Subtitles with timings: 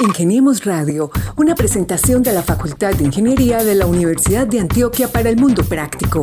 [0.00, 5.28] Ingeniemos Radio, una presentación de la Facultad de Ingeniería de la Universidad de Antioquia para
[5.30, 6.22] el Mundo Práctico.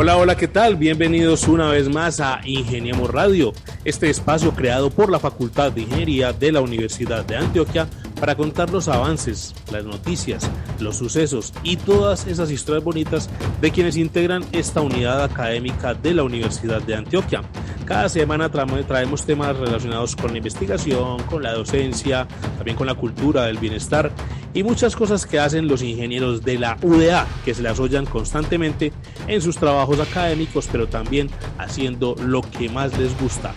[0.03, 0.77] Hola, hola, ¿qué tal?
[0.77, 3.53] Bienvenidos una vez más a Ingeniemos Radio,
[3.85, 7.87] este espacio creado por la Facultad de Ingeniería de la Universidad de Antioquia
[8.21, 13.31] para contar los avances, las noticias, los sucesos y todas esas historias bonitas
[13.63, 17.43] de quienes integran esta unidad académica de la Universidad de Antioquia.
[17.87, 23.47] Cada semana traemos temas relacionados con la investigación, con la docencia, también con la cultura
[23.47, 24.13] del bienestar
[24.53, 28.93] y muchas cosas que hacen los ingenieros de la UDA, que se las oyan constantemente
[29.27, 33.53] en sus trabajos académicos, pero también haciendo lo que más les gusta,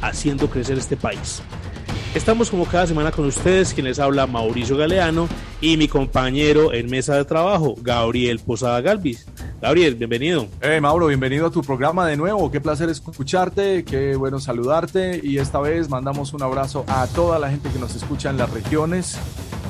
[0.00, 1.42] haciendo crecer este país.
[2.16, 5.28] Estamos como cada semana con ustedes, quien les habla Mauricio Galeano
[5.60, 9.26] y mi compañero en mesa de trabajo, Gabriel Posada Galvis.
[9.60, 10.48] Gabriel, bienvenido.
[10.62, 12.50] Hey Mauro, bienvenido a tu programa de nuevo.
[12.50, 17.50] Qué placer escucharte, qué bueno saludarte y esta vez mandamos un abrazo a toda la
[17.50, 19.18] gente que nos escucha en las regiones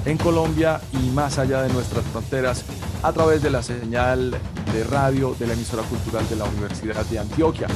[0.04, 2.64] en Colombia y más allá de nuestras fronteras
[3.02, 4.30] a través de la señal
[4.72, 7.66] de radio de la emisora cultural de la Universidad de Antioquia.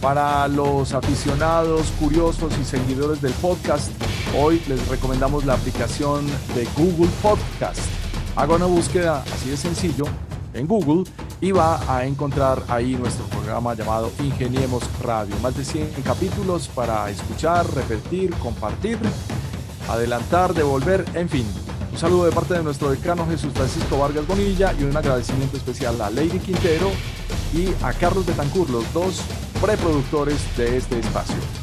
[0.00, 3.90] Para los aficionados, curiosos y seguidores del podcast,
[4.36, 7.80] hoy les recomendamos la aplicación de Google Podcast.
[8.36, 10.04] Haga una búsqueda así de sencillo
[10.54, 11.04] en Google
[11.40, 15.34] y va a encontrar ahí nuestro programa llamado Ingeniemos Radio.
[15.42, 18.98] Más de 100 capítulos para escuchar, repetir, compartir,
[19.88, 21.46] adelantar, devolver, en fin,
[21.90, 26.00] un saludo de parte de nuestro decano Jesús Francisco Vargas Bonilla y un agradecimiento especial
[26.00, 26.90] a Lady Quintero
[27.52, 29.22] y a Carlos Betancur, los dos
[29.60, 31.59] preproductores de este espacio.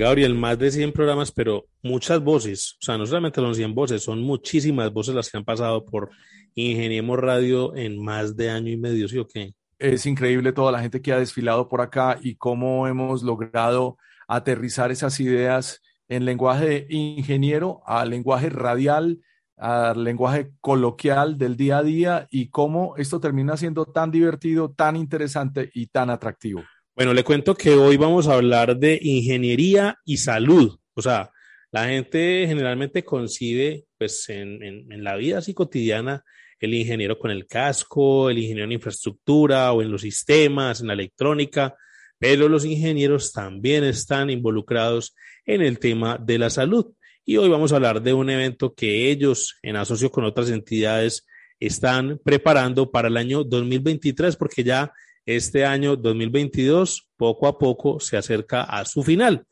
[0.00, 4.02] Gabriel, más de 100 programas, pero muchas voces, o sea, no solamente son 100 voces,
[4.02, 6.10] son muchísimas voces las que han pasado por
[6.54, 9.54] Ingeniemos Radio en más de año y medio, ¿sí o qué?
[9.80, 13.96] es increíble toda la gente que ha desfilado por acá y cómo hemos logrado
[14.28, 19.20] aterrizar esas ideas en lenguaje ingeniero al lenguaje radial,
[19.56, 24.96] al lenguaje coloquial del día a día y cómo esto termina siendo tan divertido, tan
[24.96, 26.62] interesante y tan atractivo.
[26.96, 30.76] Bueno, le cuento que hoy vamos a hablar de ingeniería y salud.
[30.94, 31.30] O sea,
[31.70, 36.24] la gente generalmente concibe, pues en, la vida así cotidiana,
[36.58, 40.94] el ingeniero con el casco, el ingeniero en infraestructura o en los sistemas, en la
[40.94, 41.76] electrónica,
[42.18, 45.14] pero los ingenieros también están involucrados
[45.46, 46.92] en el tema de la salud.
[47.24, 51.24] Y hoy vamos a hablar de un evento que ellos, en asocio con otras entidades,
[51.60, 54.92] están preparando para el año 2023, porque ya
[55.36, 59.46] este año 2022 poco a poco se acerca a su final.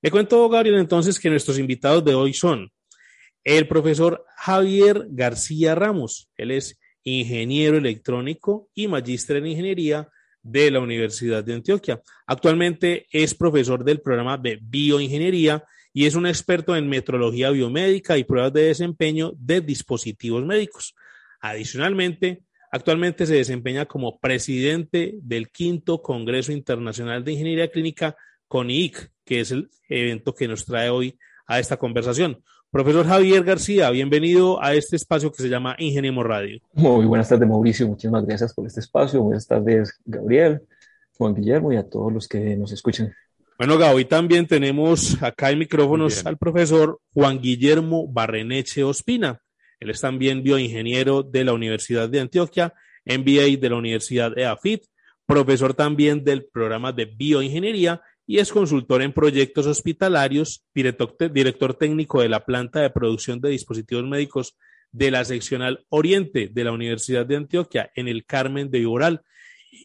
[0.00, 2.70] Le cuento, Gabriel, entonces que nuestros invitados de hoy son
[3.44, 6.28] el profesor Javier García Ramos.
[6.36, 10.08] Él es ingeniero electrónico y magíster en ingeniería
[10.42, 12.00] de la Universidad de Antioquia.
[12.26, 18.24] Actualmente es profesor del programa de bioingeniería y es un experto en metrología biomédica y
[18.24, 20.94] pruebas de desempeño de dispositivos médicos.
[21.40, 22.42] Adicionalmente,
[22.72, 28.16] actualmente se desempeña como presidente del quinto Congreso Internacional de Ingeniería Clínica
[28.48, 32.42] CONIIC, que es el evento que nos trae hoy a esta conversación.
[32.70, 36.60] Profesor Javier García, bienvenido a este espacio que se llama Ingeniemos Radio.
[36.72, 37.86] Muy buenas tardes, Mauricio.
[37.86, 39.22] Muchísimas gracias por este espacio.
[39.22, 40.62] Buenas tardes, Gabriel,
[41.18, 43.12] Juan Guillermo y a todos los que nos escuchan.
[43.58, 49.42] Bueno, Gabo, hoy también tenemos acá en micrófonos al profesor Juan Guillermo Barreneche Ospina.
[49.82, 52.72] Él es también bioingeniero de la Universidad de Antioquia,
[53.04, 54.84] MBA de la Universidad EAFIT,
[55.26, 62.28] profesor también del programa de bioingeniería y es consultor en proyectos hospitalarios, director, técnico de
[62.28, 64.56] la planta de producción de dispositivos médicos
[64.92, 69.22] de la seccional Oriente de la Universidad de Antioquia en el Carmen de Viboral.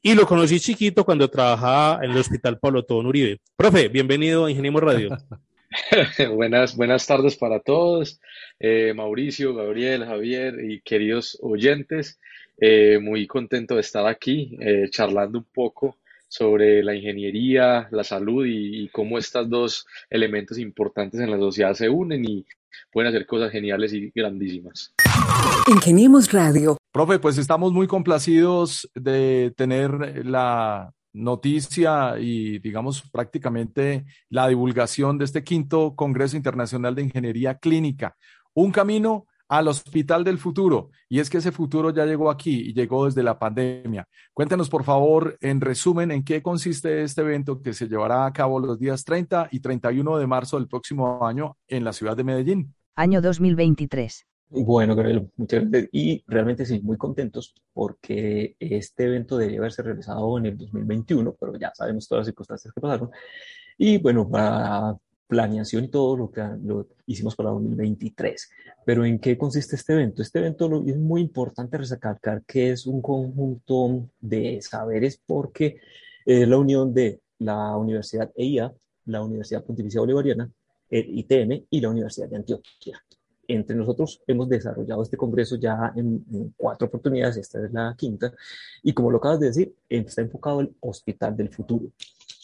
[0.04, 3.40] Y lo conocí chiquito cuando trabajaba en el Hospital Pablo Tobón Uribe.
[3.56, 5.18] Profe, bienvenido a Ingeniemos Radio.
[6.34, 8.20] buenas, buenas tardes para todos,
[8.60, 12.20] eh, Mauricio, Gabriel, Javier y queridos oyentes.
[12.60, 15.98] eh, muy contento de estar aquí eh, charlando un poco
[16.28, 21.74] sobre la ingeniería, la salud y, y, cómo estos dos elementos importantes en la sociedad
[21.74, 22.46] se unen y
[22.92, 24.94] pueden hacer cosas geniales y grandísimas.
[25.68, 26.78] Ingeniemos Radio.
[26.92, 35.26] Profe, pues estamos muy complacidos de tener la noticia y, digamos, prácticamente la divulgación de
[35.26, 38.16] este quinto Congreso Internacional de Ingeniería Clínica.
[38.54, 40.90] Un camino al hospital del futuro.
[41.10, 44.08] Y es que ese futuro ya llegó aquí y llegó desde la pandemia.
[44.34, 48.60] Cuéntenos, por favor, en resumen, en qué consiste este evento que se llevará a cabo
[48.60, 52.74] los días 30 y 31 de marzo del próximo año en la ciudad de Medellín.
[52.96, 54.26] Año 2023.
[54.50, 55.90] Bueno, Gabriel, muchas gracias.
[55.92, 61.58] Y realmente sí, muy contentos porque este evento debería haberse realizado en el 2021, pero
[61.58, 63.12] ya sabemos todas las circunstancias que pasaron.
[63.78, 64.96] Y bueno, para
[65.28, 68.50] planeación y todo lo que lo hicimos para 2023.
[68.86, 70.22] Pero ¿en qué consiste este evento?
[70.22, 75.78] Este evento lo, es muy importante recalcar que es un conjunto de saberes porque
[76.26, 78.74] es la unión de la Universidad EIA,
[79.06, 80.50] la Universidad Pontificia Bolivariana,
[80.90, 83.04] el ITM y la Universidad de Antioquia
[83.48, 88.34] entre nosotros hemos desarrollado este congreso ya en, cuatro oportunidades, esta es la quinta,
[88.84, 91.92] y como lo acabas de decir, está enfocado el hospital del futuro,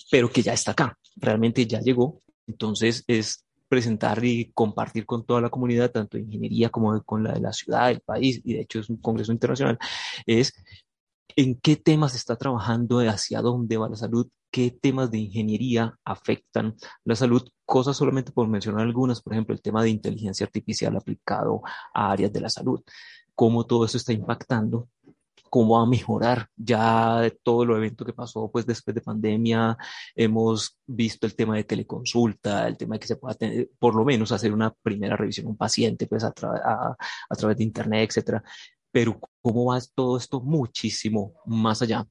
[0.09, 5.41] pero que ya está acá, realmente ya llegó, entonces es presentar y compartir con toda
[5.41, 8.61] la comunidad, tanto de ingeniería como con la de la ciudad, del país, y de
[8.61, 9.79] hecho es un congreso internacional,
[10.25, 10.53] es
[11.36, 16.75] en qué temas está trabajando, hacia dónde va la salud, qué temas de ingeniería afectan
[17.06, 21.62] la salud, cosas solamente por mencionar algunas, por ejemplo, el tema de inteligencia artificial aplicado
[21.94, 22.81] a áreas de la salud,
[23.36, 24.90] cómo todo eso está impactando
[25.54, 29.78] cómo va a mejorar ya todo lo evento que pasó pues después de pandemia
[30.16, 34.04] hemos visto el tema de teleconsulta el tema de que se pueda tener, por lo
[34.04, 36.96] menos hacer una primera revisión un paciente pues a, a,
[37.30, 38.44] a través de internet etcétera
[38.94, 42.07] pero cómo va todo esto muchísimo más allá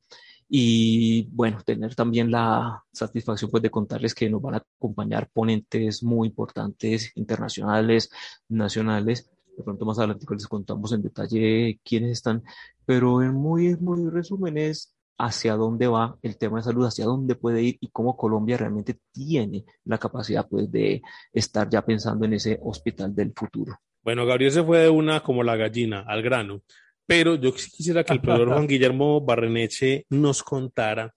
[0.54, 6.02] y bueno, tener también la satisfacción pues de contarles que nos van a acompañar ponentes
[6.02, 8.10] muy importantes, internacionales,
[8.50, 9.30] nacionales.
[9.56, 12.42] De pronto más adelante les contamos en detalle quiénes están,
[12.84, 17.34] pero en muy, muy resumen es hacia dónde va el tema de salud, hacia dónde
[17.34, 21.00] puede ir y cómo Colombia realmente tiene la capacidad pues de
[21.32, 23.78] estar ya pensando en ese hospital del futuro.
[24.02, 26.62] Bueno, Gabriel se fue de una como la gallina, al grano.
[27.06, 31.14] Pero yo quisiera que el profesor Juan Guillermo Barreneche nos contara,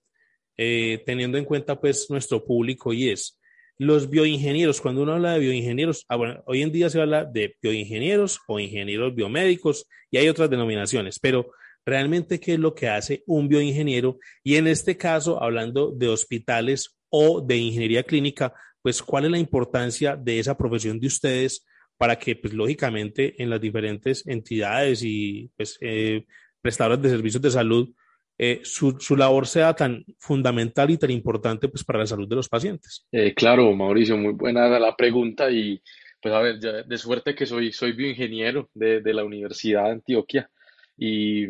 [0.57, 3.39] eh, teniendo en cuenta pues nuestro público y es
[3.77, 4.81] los bioingenieros.
[4.81, 8.59] Cuando uno habla de bioingenieros, ah, bueno, hoy en día se habla de bioingenieros o
[8.59, 11.51] ingenieros biomédicos y hay otras denominaciones, pero
[11.85, 16.95] realmente qué es lo que hace un bioingeniero y en este caso, hablando de hospitales
[17.09, 21.65] o de ingeniería clínica, pues cuál es la importancia de esa profesión de ustedes
[21.97, 26.25] para que, pues, lógicamente, en las diferentes entidades y pues, eh,
[26.61, 27.93] prestadores de servicios de salud,
[28.37, 32.35] eh, su, su, labor sea tan fundamental y tan importante pues, para la salud de
[32.35, 33.07] los pacientes.
[33.11, 35.81] Eh, claro, Mauricio, muy buena la pregunta y
[36.21, 40.49] pues a ver, de suerte que soy, soy bioingeniero de, de la Universidad de Antioquia
[40.97, 41.45] y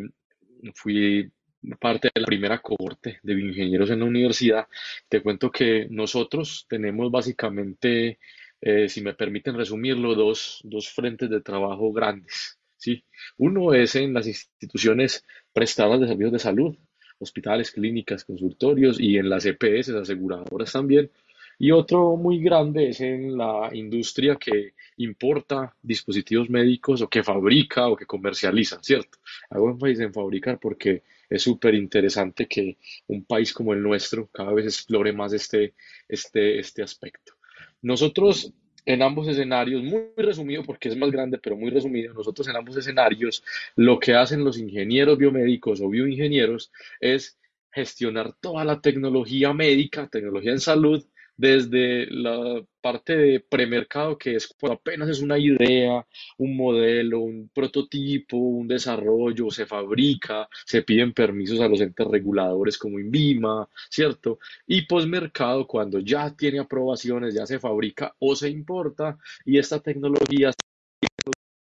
[0.74, 1.32] fui
[1.80, 4.66] parte de la primera cohorte de bioingenieros en la universidad.
[5.08, 8.18] Te cuento que nosotros tenemos básicamente
[8.60, 12.58] eh, si me permiten resumirlo, dos, dos frentes de trabajo grandes.
[12.76, 13.04] ¿sí?
[13.38, 16.76] Uno es en las instituciones prestadas de servicios de salud,
[17.18, 21.10] hospitales, clínicas, consultorios y en las EPS, aseguradoras también.
[21.58, 27.88] Y otro muy grande es en la industria que importa dispositivos médicos o que fabrica
[27.88, 29.18] o que comercializa, ¿cierto?
[29.48, 32.76] Hago énfasis en fabricar porque es súper interesante que
[33.06, 35.74] un país como el nuestro cada vez explore más este,
[36.08, 37.35] este, este aspecto.
[37.82, 38.52] Nosotros
[38.86, 42.76] en ambos escenarios, muy resumido porque es más grande, pero muy resumido, nosotros en ambos
[42.76, 43.42] escenarios
[43.74, 47.36] lo que hacen los ingenieros biomédicos o bioingenieros es
[47.72, 51.04] gestionar toda la tecnología médica, tecnología en salud,
[51.36, 56.06] desde la parte de premercado, que es cuando apenas es una idea,
[56.38, 62.78] un modelo, un prototipo, un desarrollo, se fabrica, se piden permisos a los entes reguladores
[62.78, 64.38] como INVIMA, ¿cierto?
[64.66, 70.52] Y posmercado, cuando ya tiene aprobaciones, ya se fabrica o se importa y esta tecnología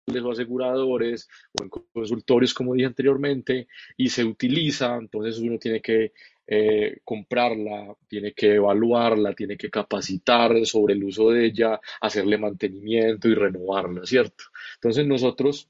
[0.08, 1.28] los aseguradores
[1.60, 6.14] o en consultorios, como dije anteriormente, y se utiliza, entonces uno tiene que
[6.48, 13.28] eh, comprarla, tiene que evaluarla, tiene que capacitar sobre el uso de ella, hacerle mantenimiento
[13.28, 14.46] y renovarla, ¿cierto?
[14.76, 15.70] Entonces nosotros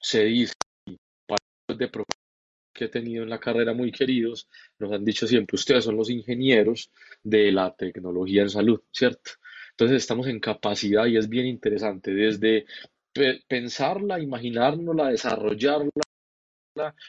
[0.00, 0.54] se dice,
[1.68, 1.90] de
[2.72, 6.10] que he tenido en la carrera muy queridos, nos han dicho siempre, ustedes son los
[6.10, 6.90] ingenieros
[7.22, 9.32] de la tecnología en salud, ¿cierto?
[9.70, 12.66] Entonces estamos en capacidad y es bien interesante desde
[13.46, 15.90] pensarla, imaginárnosla, desarrollarla,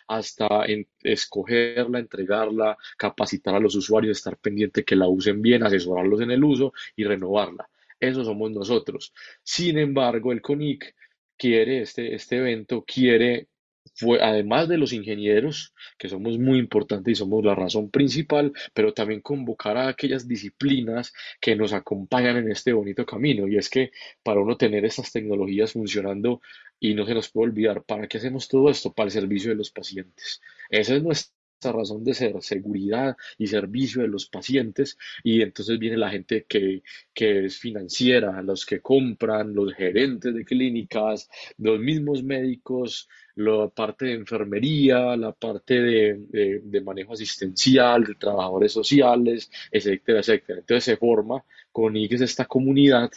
[0.07, 0.65] hasta
[1.03, 6.43] escogerla, entregarla, capacitar a los usuarios, estar pendiente que la usen bien, asesorarlos en el
[6.43, 7.69] uso y renovarla.
[7.99, 9.13] Eso somos nosotros.
[9.43, 10.95] Sin embargo, el CONIC
[11.37, 13.47] quiere, este, este evento quiere
[14.21, 19.21] además de los ingenieros, que somos muy importantes y somos la razón principal, pero también
[19.21, 23.47] convocar a aquellas disciplinas que nos acompañan en este bonito camino.
[23.47, 23.91] Y es que
[24.23, 26.41] para uno tener estas tecnologías funcionando,
[26.79, 28.93] y no se nos puede olvidar, ¿para qué hacemos todo esto?
[28.93, 30.41] Para el servicio de los pacientes.
[30.69, 31.35] Esa es nuestra
[31.71, 36.83] razón de ser, seguridad y servicio de los pacientes, y entonces viene la gente que,
[37.13, 44.05] que es financiera, los que compran, los gerentes de clínicas, los mismos médicos, la parte
[44.05, 50.59] de enfermería, la parte de, de, manejo asistencial, de trabajadores sociales, etcétera, etcétera.
[50.59, 53.11] Entonces se forma con IGES esta comunidad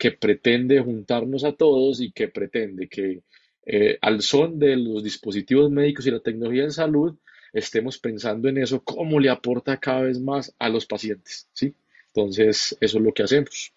[0.00, 3.20] que pretende juntarnos a todos y que pretende que
[3.66, 7.14] eh, al son de los dispositivos médicos y la tecnología en salud,
[7.52, 11.74] estemos pensando en eso, cómo le aporta cada vez más a los pacientes, ¿sí?
[12.14, 13.74] Entonces, eso es lo que hacemos.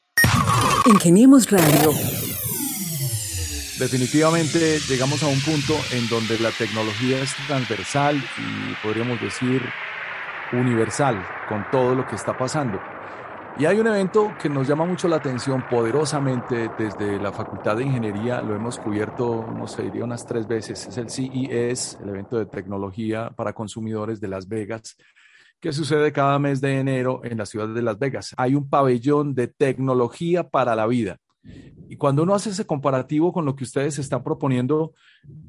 [0.86, 1.92] Ingeniemos Radio.
[3.77, 9.62] Definitivamente llegamos a un punto en donde la tecnología es transversal y podríamos decir
[10.53, 12.80] universal con todo lo que está pasando.
[13.60, 17.84] Y hay un evento que nos llama mucho la atención poderosamente desde la Facultad de
[17.84, 22.40] Ingeniería, lo hemos cubierto, no sé, diría unas tres veces, es el CES, el evento
[22.40, 24.98] de tecnología para consumidores de Las Vegas,
[25.60, 28.34] que sucede cada mes de enero en la ciudad de Las Vegas.
[28.38, 31.20] Hay un pabellón de tecnología para la vida.
[31.88, 34.94] Y cuando uno hace ese comparativo con lo que ustedes están proponiendo,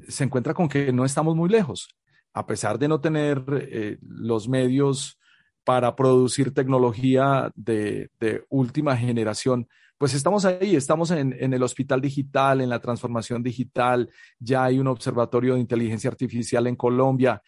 [0.07, 1.89] se encuentra con que no estamos muy lejos.
[2.33, 5.17] A pesar de no tener eh, los medios
[5.65, 8.09] para producir tecnología de,
[8.49, 9.67] última generación,
[9.97, 14.87] pues estamos ahí, estamos en, el hospital digital, en la transformación digital, ya hay un
[14.87, 17.41] observatorio de inteligencia artificial en Colombia.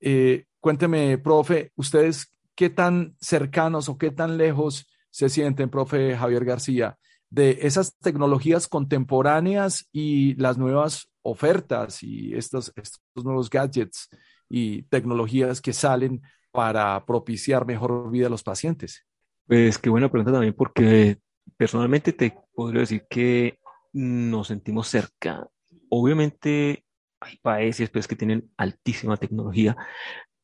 [0.00, 6.44] Eh, cuénteme, profe, ¿ustedes qué tan cercanos o qué tan lejos se sienten, profe Javier
[6.44, 6.98] García,
[7.30, 14.08] de esas tecnologías contemporáneas y las nuevas ofertas y estos, estos nuevos gadgets
[14.48, 16.22] y tecnologías que salen
[16.52, 19.06] para propiciar mejor vida a los pacientes?
[19.46, 21.18] Pues qué buena pregunta también, porque
[21.56, 23.58] personalmente te podría decir que
[23.92, 25.48] nos sentimos cerca.
[25.88, 26.84] Obviamente
[27.20, 29.76] hay países pues, que tienen altísima tecnología,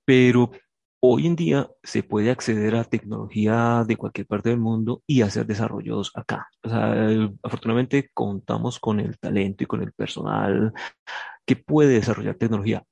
[0.04, 0.50] pero
[1.00, 5.46] hoy en día se puede acceder a tecnología de cualquier parte del mundo y hacer
[5.46, 6.48] desarrollos acá.
[6.62, 6.94] O sea,
[7.42, 10.72] afortunadamente contamos con el talento y con el personal
[11.44, 12.84] que puede desarrollar tecnología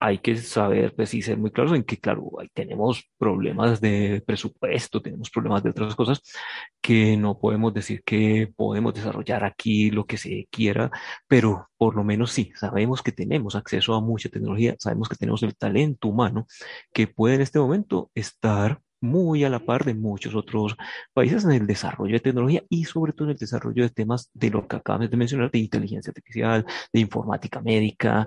[0.00, 4.22] hay que saber, pues, y ser muy claros en que, claro, ahí tenemos problemas de
[4.26, 6.20] presupuesto, tenemos problemas de otras cosas
[6.80, 10.90] que no podemos decir que podemos desarrollar aquí lo que se quiera,
[11.26, 15.42] pero por lo menos sí, sabemos que tenemos acceso a mucha tecnología, sabemos que tenemos
[15.42, 16.46] el talento humano
[16.92, 20.76] que puede en este momento estar muy a la par de muchos otros
[21.12, 24.50] países en el desarrollo de tecnología y sobre todo en el desarrollo de temas de
[24.50, 28.26] lo que acabamos de mencionar, de inteligencia artificial, de informática médica,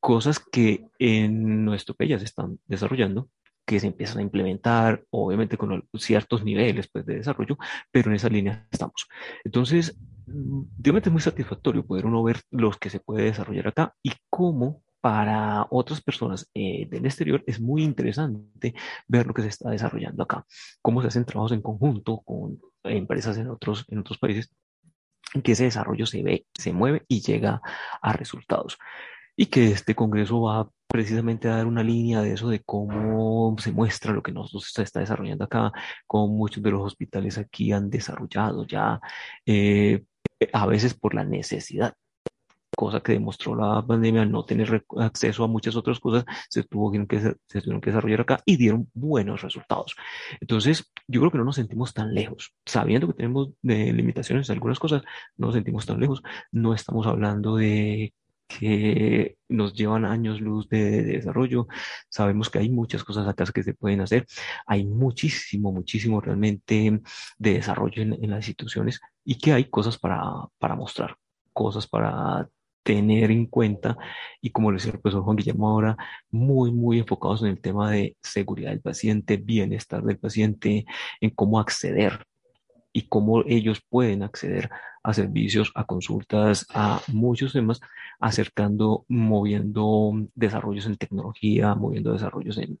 [0.00, 3.28] cosas que en nuestro país ya se están desarrollando,
[3.68, 7.58] que se empiezan a implementar, obviamente con ciertos niveles pues, de desarrollo,
[7.90, 9.06] pero en esa línea estamos.
[9.44, 14.12] Entonces, obviamente es muy satisfactorio poder uno ver los que se puede desarrollar acá y
[14.30, 18.74] cómo para otras personas eh, del exterior es muy interesante
[19.06, 20.44] ver lo que se está desarrollando acá,
[20.82, 24.50] cómo se hacen trabajos en conjunto con empresas en otros, en otros países,
[25.44, 27.60] que ese desarrollo se ve, se mueve y llega
[28.00, 28.78] a resultados
[29.38, 33.72] y que este Congreso va precisamente a dar una línea de eso, de cómo se
[33.72, 35.72] muestra lo que nosotros se está desarrollando acá,
[36.08, 39.00] cómo muchos de los hospitales aquí han desarrollado ya,
[39.46, 40.04] eh,
[40.52, 41.94] a veces por la necesidad
[42.76, 47.18] cosa que demostró la pandemia, no tener acceso a muchas otras cosas, se, tuvo que,
[47.46, 49.96] se tuvieron que desarrollar acá y dieron buenos resultados.
[50.40, 54.54] Entonces, yo creo que no nos sentimos tan lejos, sabiendo que tenemos de limitaciones en
[54.54, 55.02] algunas cosas,
[55.36, 58.12] no nos sentimos tan lejos, no estamos hablando de
[58.48, 61.68] que nos llevan años luz de, desarrollo.
[62.08, 64.26] Sabemos que hay muchas cosas acá que se pueden hacer.
[64.66, 67.00] Hay muchísimo, muchísimo realmente
[67.38, 70.22] de desarrollo en, las instituciones y que hay cosas para,
[70.58, 71.16] para mostrar,
[71.52, 72.48] cosas para
[72.82, 73.98] tener en cuenta
[74.40, 75.96] y como lo decía el profesor Juan Guillermo ahora,
[76.30, 80.86] muy, muy enfocados en el tema de seguridad del paciente, bienestar del paciente,
[81.20, 82.24] en cómo acceder
[82.92, 84.70] y cómo ellos pueden acceder
[85.08, 87.80] a servicios, a consultas, a muchos temas,
[88.20, 92.78] acercando, moviendo desarrollos en tecnología, moviendo desarrollos en,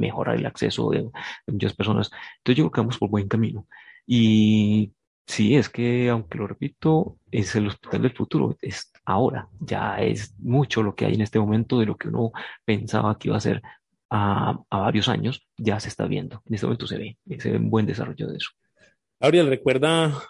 [0.00, 1.08] mejorar el acceso de,
[1.46, 2.10] muchas personas.
[2.38, 3.66] Entonces yo creo que vamos por buen camino.
[4.06, 4.92] Y
[5.26, 10.34] Sí, es que, aunque lo repito, es el hospital del futuro, es ahora, ya es
[10.38, 12.32] mucho lo que hay en este momento de lo que uno
[12.64, 13.62] pensaba que iba a ser
[14.10, 16.42] a, a varios años, ya se está viendo.
[16.46, 18.50] En este momento se ve, se ve un buen desarrollo de eso.
[19.20, 20.22] Gabriel, recuerda,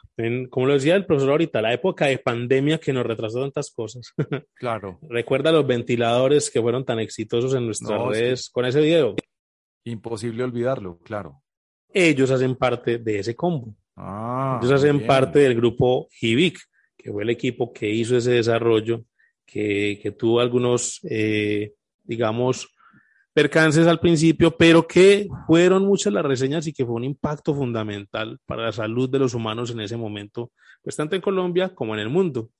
[0.50, 4.12] como lo decía el profesor ahorita, la época de pandemia que nos retrasó tantas cosas.
[4.54, 4.98] Claro.
[5.08, 8.80] recuerda los ventiladores que fueron tan exitosos en nuestras No, es que- redes con ese
[8.80, 9.14] video.
[9.84, 11.42] Imposible olvidarlo, claro.
[11.92, 13.74] Ellos hacen parte de ese combo.
[13.96, 15.06] Ah, Ellos hacen bien.
[15.06, 16.58] parte del grupo HIVIC,
[16.96, 19.04] que fue el equipo que hizo ese desarrollo,
[19.46, 21.72] que, que tuvo algunos, eh,
[22.04, 22.68] digamos,
[23.38, 28.36] percances al principio, pero que fueron muchas las reseñas y que fue un impacto fundamental
[28.46, 30.50] para la salud de los humanos en ese momento,
[30.82, 32.50] pues tanto en Colombia como en el mundo.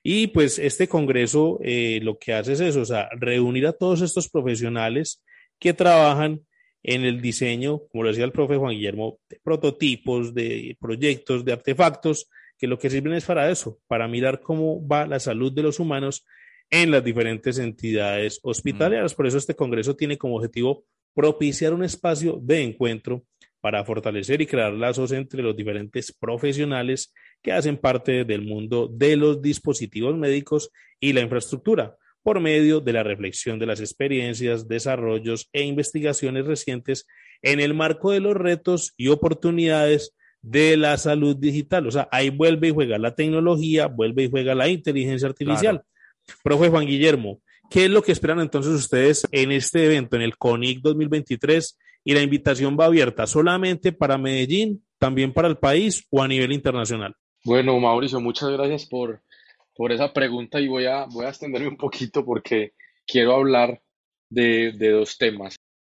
[0.00, 4.00] Y pues este congreso eh, lo que hace es eso, o sea, reunir a todos
[4.00, 5.24] estos profesionales
[5.58, 6.42] que trabajan
[6.84, 11.52] en el diseño, como lo decía el profe Juan Guillermo, de prototipos, de proyectos, de
[11.52, 15.64] artefactos, que lo que sirven es para eso, para mirar cómo va la salud de
[15.64, 16.24] los humanos
[16.70, 19.14] en las diferentes entidades hospitalarias.
[19.14, 20.84] Por eso este Congreso tiene como objetivo
[21.14, 23.24] propiciar un espacio de encuentro
[23.60, 29.16] para fortalecer y crear lazos entre los diferentes profesionales que hacen parte del mundo de
[29.16, 30.70] los dispositivos médicos
[31.00, 37.06] y la infraestructura por medio de la reflexión de las experiencias, desarrollos e investigaciones recientes
[37.42, 41.86] en el marco de los retos y oportunidades de la salud digital.
[41.86, 45.82] O sea, ahí vuelve y juega la tecnología, vuelve y juega la inteligencia artificial.
[46.42, 50.36] Profe Juan Guillermo, ¿qué es lo que esperan entonces ustedes en este evento, en el
[50.36, 51.78] CONIC 2023?
[52.04, 56.52] Y la invitación va abierta solamente para Medellín, también para el país o a nivel
[56.52, 57.14] internacional.
[57.44, 59.22] Bueno, Mauricio, muchas gracias por,
[59.74, 62.72] por esa pregunta y voy a, voy a extenderme un poquito porque
[63.06, 63.80] quiero hablar
[64.30, 65.56] de, de dos temas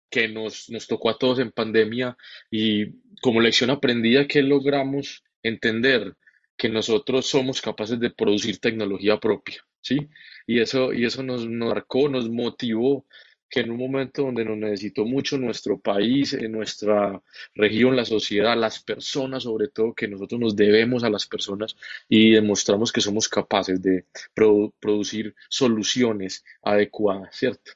[0.09, 2.17] que nos, nos tocó a todos en pandemia
[2.51, 6.15] y como lección aprendida que logramos entender
[6.57, 10.09] que nosotros somos capaces de producir tecnología propia, ¿sí?
[10.47, 13.05] Y eso, y eso nos, marcó, nos motivó
[13.49, 17.21] que en un momento donde nos necesitó mucho nuestro país, en nuestra
[17.53, 21.75] región, la sociedad, las personas, sobre todo, que nosotros nos debemos a las personas
[22.07, 27.73] y demostramos que somos capaces de produ- producir soluciones adecuadas, ¿cierto?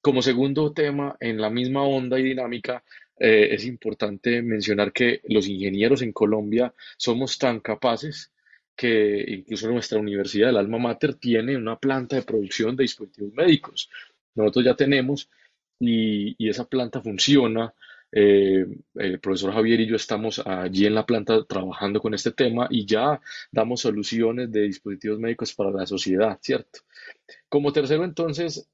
[0.00, 2.84] Como segundo tema, en la misma onda y dinámica,
[3.18, 8.32] eh, es importante mencionar que los ingenieros en Colombia somos tan capaces
[8.76, 13.90] que incluso nuestra universidad, el Alma Mater, tiene una planta de producción de dispositivos médicos.
[14.34, 15.28] Nosotros ya tenemos
[15.78, 17.72] y, y esa planta funciona.
[18.16, 22.68] Eh, el profesor Javier y yo estamos allí en la planta trabajando con este tema
[22.70, 26.80] y ya damos soluciones de dispositivos médicos para la sociedad, ¿cierto?
[27.48, 28.68] Como tercero, entonces,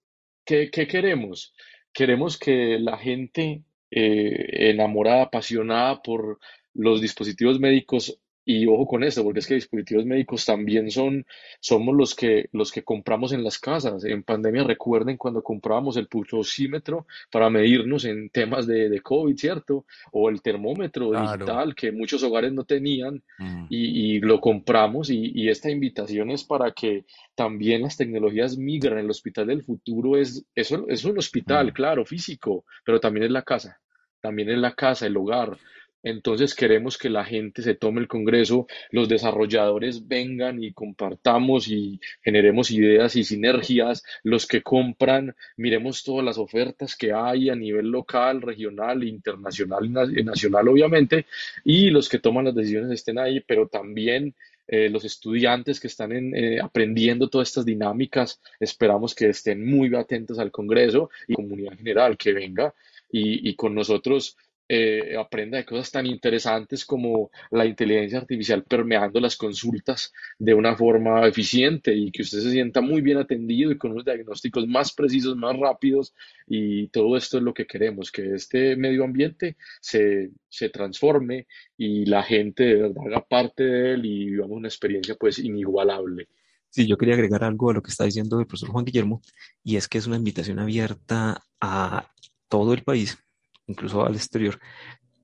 [0.44, 1.54] ¿qué, qué queremos?
[1.92, 6.38] Queremos que la gente eh, enamorada, apasionada por
[6.74, 8.18] los dispositivos médicos,
[8.52, 11.24] y ojo con esto, porque es que dispositivos médicos también son,
[11.60, 14.04] somos los que, los que compramos en las casas.
[14.04, 19.84] En pandemia, recuerden cuando comprábamos el pulsosímetro para medirnos en temas de, de COVID, ¿cierto?
[20.12, 21.32] O el termómetro Claro.
[21.32, 23.66] digital que muchos hogares no tenían Mm.
[23.70, 28.98] y, y lo compramos y, y esta invitación es para que también las tecnologías migran.
[28.98, 31.72] El hospital del futuro es, eso es un hospital, Mm.
[31.72, 33.80] claro, físico, pero también es la casa,
[34.20, 35.56] también es la casa, el hogar.
[36.02, 42.00] Entonces queremos que la gente se tome el congreso, los desarrolladores vengan y compartamos y
[42.22, 47.88] generemos ideas y sinergias, los que compran, miremos todas las ofertas que hay a nivel
[47.88, 51.26] local, regional, internacional y y nacional, obviamente,
[51.64, 54.34] y los que toman las decisiones estén ahí, pero también
[54.68, 60.38] eh, los estudiantes que están eh, aprendiendo todas estas dinámicas, esperamos que estén muy atentos
[60.38, 62.72] al Congreso y comunidad en general que venga.
[63.12, 64.36] Y con nosotros
[64.72, 70.76] eh, aprenda de cosas tan interesantes como la inteligencia artificial permeando las consultas de una
[70.76, 74.92] forma eficiente y que usted se sienta muy bien atendido y con unos diagnósticos más
[74.92, 76.14] precisos, más rápidos
[76.46, 82.06] y todo esto es lo que queremos, que este medio ambiente se, se transforme y
[82.06, 86.28] la gente de verdad haga parte de él y vivamos una experiencia pues inigualable.
[86.68, 89.20] Sí, yo quería agregar algo a lo que está diciendo el profesor Juan Guillermo,
[89.64, 92.12] y es que es una invitación abierta a
[92.48, 93.18] todo el país,
[93.70, 94.58] incluso al exterior,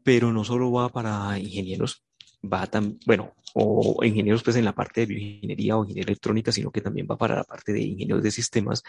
[0.02, 2.04] pero no solo va para ingenieros,
[2.42, 6.70] va también, bueno, o ingenieros pues en la parte de bioingeniería o ingeniería electrónica, sino
[6.70, 8.82] que también va para la parte de ingenieros de sistemas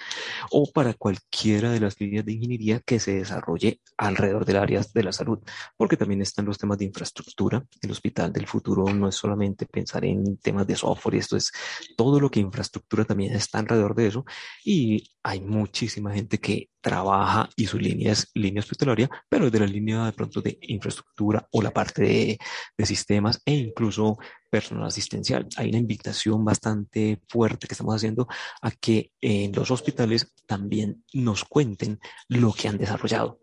[0.52, 5.04] o para cualquiera de las líneas de ingeniería que se desarrolle alrededor del área de
[5.04, 5.40] la salud,
[5.78, 7.66] porque también están los temas de infraestructura.
[7.82, 11.50] El hospital del futuro no es solamente pensar en temas de software, esto es
[11.96, 14.26] todo lo que infraestructura también está alrededor de eso
[14.66, 19.66] y hay muchísima gente que trabaja y su línea es línea hospitalaria, pero de la
[19.66, 22.38] línea de pronto de infraestructura o la parte de,
[22.78, 24.18] de, sistemas e incluso
[24.58, 25.48] personal asistencial.
[25.56, 28.28] Hay una invitación bastante fuerte que estamos haciendo
[28.62, 33.40] a que en los hospitales también nos cuenten lo que han desarrollado.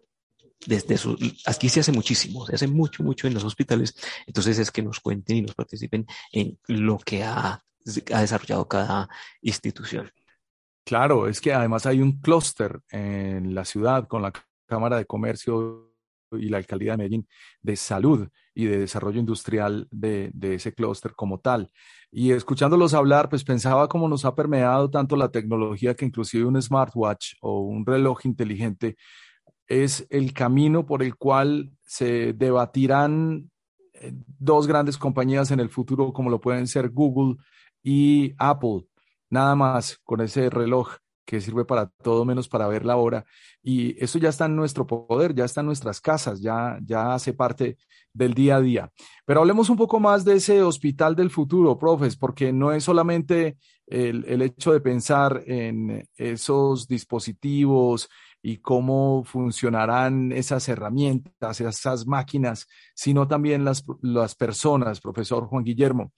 [0.66, 0.96] Desde
[1.46, 3.94] aquí se hace muchísimo, se hace mucho, mucho en los hospitales.
[4.27, 7.62] Entonces es que nos cuenten y nos participen en lo que ha,
[8.12, 9.09] ha desarrollado cada
[9.40, 10.11] institución.
[10.85, 14.33] Claro, es que además hay un clúster en la ciudad con la
[14.66, 15.94] Cámara de Comercio
[16.38, 17.29] y la Alcaldía de Medellín
[17.62, 21.70] de salud y de desarrollo industrial de, ese clúster como tal.
[22.11, 26.61] Y escuchándolos hablar, pues pensaba cómo nos ha permeado tanto la tecnología que inclusive un
[26.61, 28.97] smartwatch o un reloj inteligente
[29.66, 33.51] es el camino por el cual se debatirán
[33.94, 37.37] eh, dos grandes compañías en el futuro como lo pueden ser Google
[37.83, 38.87] y Apple
[39.31, 43.25] nada más con ese reloj que sirve para todo menos para ver la hora.
[43.63, 47.33] Y eso ya está en nuestro poder, ya está en nuestras casas, ya, ya hace
[47.33, 47.79] parte
[48.13, 48.93] del día a día.
[49.25, 53.57] Pero hablemos un poco más de ese hospital del futuro, profes, porque no es solamente
[53.87, 58.09] el, el hecho de pensar en esos dispositivos
[58.47, 66.13] y cómo funcionarán esas herramientas, esas máquinas, sino también las, las personas, profesor Juan Guillermo.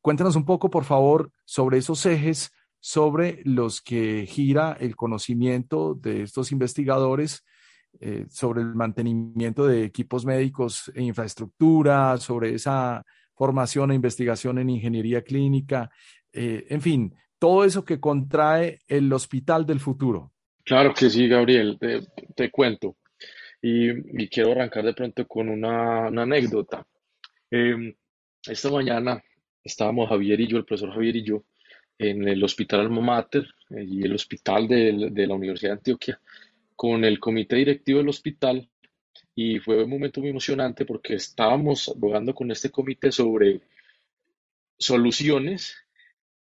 [0.00, 2.50] Cuéntanos un poco, por favor, sobre esos ejes
[2.86, 7.42] sobre los que gira el conocimiento de estos investigadores
[7.98, 13.02] eh, sobre el mantenimiento de equipos médicos e infraestructura, sobre esa
[13.34, 15.90] formación e investigación en ingeniería clínica,
[16.30, 20.34] eh, en fin, todo eso que contrae el hospital del futuro.
[20.62, 21.78] Claro que sí, Gabriel,
[22.36, 22.98] te, cuento.
[23.62, 26.86] Y, quiero arrancar de pronto con una, anécdota.
[27.50, 27.94] Em,
[28.46, 29.24] esta mañana
[29.62, 31.44] estábamos Javier y yo, el profesor Javier y yo,
[31.98, 36.20] en el Hospital Alma Mater y el Hospital de, de la Universidad de Antioquia
[36.76, 38.68] con el comité directivo del hospital.
[39.34, 43.60] Y fue un momento muy emocionante porque estábamos abogando con este comité sobre
[44.78, 45.76] soluciones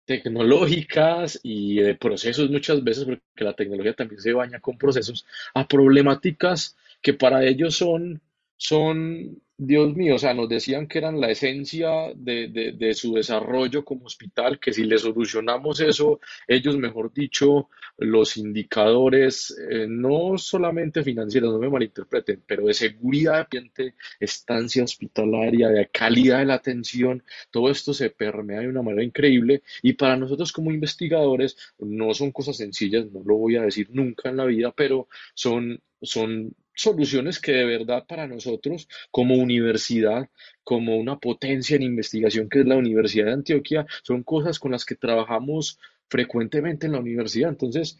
[0.05, 5.67] tecnológicas y de procesos muchas veces, porque la tecnología también se baña con procesos, a
[5.67, 8.21] problemáticas que para ellos son,
[8.61, 12.47] son Dios mío, o sea, nos decían que eran la esencia de,
[12.77, 19.55] de, su desarrollo como hospital, que si le solucionamos eso, ellos, mejor dicho, los indicadores,
[19.69, 25.87] eh, no solamente financieros, no me malinterpreten, pero de seguridad de paciente, estancia hospitalaria, de
[25.89, 29.63] calidad de la atención, todo esto se permea de una manera increíble.
[29.81, 34.29] Y para nosotros como investigadores no son cosas sencillas, no lo voy a decir nunca
[34.29, 40.29] en la vida, pero son, son soluciones que de verdad para nosotros como universidad,
[40.63, 44.85] como una potencia en investigación que es la Universidad de Antioquia, son cosas con las
[44.85, 47.49] que trabajamos frecuentemente en la universidad.
[47.49, 47.99] Entonces,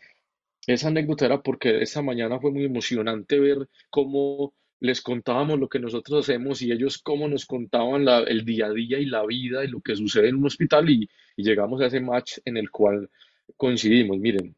[0.68, 5.80] esa anécdota era porque esta mañana fue muy emocionante ver cómo les contábamos lo que
[5.80, 9.68] nosotros hacemos y ellos cómo nos contaban el día a día y la vida y
[9.68, 13.10] lo que sucede en un hospital y, llegamos a ese match en el cual
[13.58, 14.20] coincidimos.
[14.20, 14.56] Miren,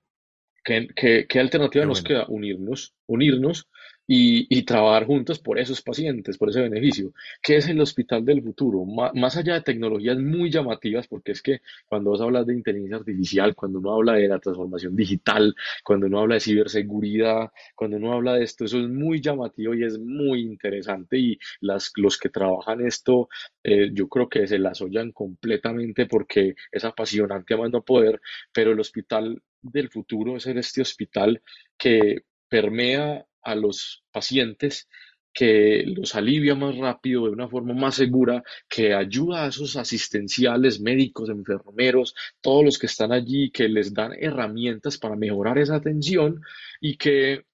[0.63, 0.87] ¿qué,
[1.29, 2.25] qué, alternativa nos queda?
[2.27, 3.69] Unirnos, unirnos
[4.07, 7.13] y, trabajar juntos por esos pacientes, por ese beneficio.
[7.41, 8.85] ¿Qué es el hospital del futuro?
[8.85, 13.55] más allá de tecnologías muy llamativas, porque es que cuando vos hablas de inteligencia artificial,
[13.55, 18.35] cuando uno habla de la transformación digital, cuando uno habla de ciberseguridad, cuando uno habla
[18.35, 22.85] de esto, eso es muy llamativo y es muy interesante y las, los que trabajan
[22.85, 23.29] esto,
[23.63, 28.79] eh, yo creo que se las oyan completamente porque es apasionante a poder, pero el
[28.79, 31.41] hospital del futuro es este hospital
[31.77, 34.87] que permea a los pacientes,
[35.33, 40.79] que los alivia más rápido, de una forma más segura, que ayuda a esos asistenciales,
[40.79, 46.41] médicos, enfermeros, todos los que están allí, que les dan herramientas para mejorar esa atención
[46.79, 47.45] y que,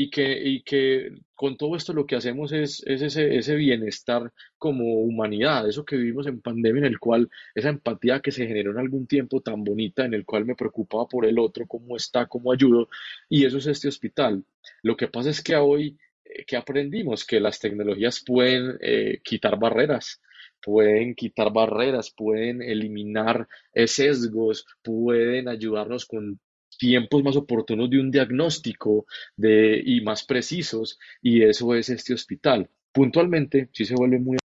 [0.00, 4.32] y que, y que con todo esto lo que hacemos es, es ese, ese bienestar
[4.56, 8.70] como humanidad, eso que vivimos en pandemia, en el cual esa empatía que se generó
[8.70, 12.26] en algún tiempo tan bonita, en el cual me preocupaba por el otro, cómo está,
[12.26, 12.88] cómo ayudo,
[13.28, 14.44] y eso es este hospital.
[14.82, 17.24] Lo que pasa es que hoy, eh, que aprendimos?
[17.24, 20.20] Que las tecnologías pueden eh, quitar barreras,
[20.62, 26.38] pueden quitar barreras, pueden eliminar sesgos, pueden ayudarnos con
[26.78, 32.70] tiempos más oportunos de un diagnóstico de, y más precisos, y eso es este hospital.
[32.92, 34.38] Puntualmente, sí se vuelve muy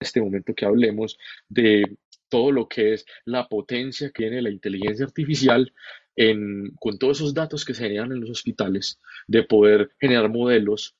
[0.00, 1.96] este momento que hablemos de
[2.28, 5.72] todo lo que es la potencia que tiene la inteligencia artificial
[6.78, 10.94] con todos esos datos que se generan en los hospitales, de poder generar modelos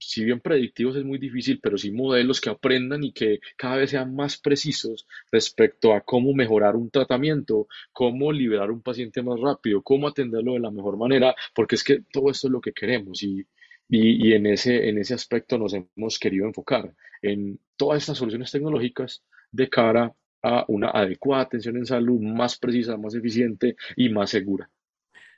[0.00, 3.90] si bien predictivos es muy difícil, pero sí modelos que aprendan y que cada vez
[3.90, 9.82] sean más precisos respecto a cómo mejorar un tratamiento, cómo liberar un paciente más rápido,
[9.82, 13.22] cómo atenderlo de la mejor manera, porque es que todo esto es lo que queremos
[13.22, 13.46] y,
[13.88, 19.22] y, en, ese, en ese aspecto nos hemos querido enfocar en todas estas soluciones tecnológicas
[19.52, 24.70] de cara a una adecuada atención en salud más precisa, más eficiente y más segura.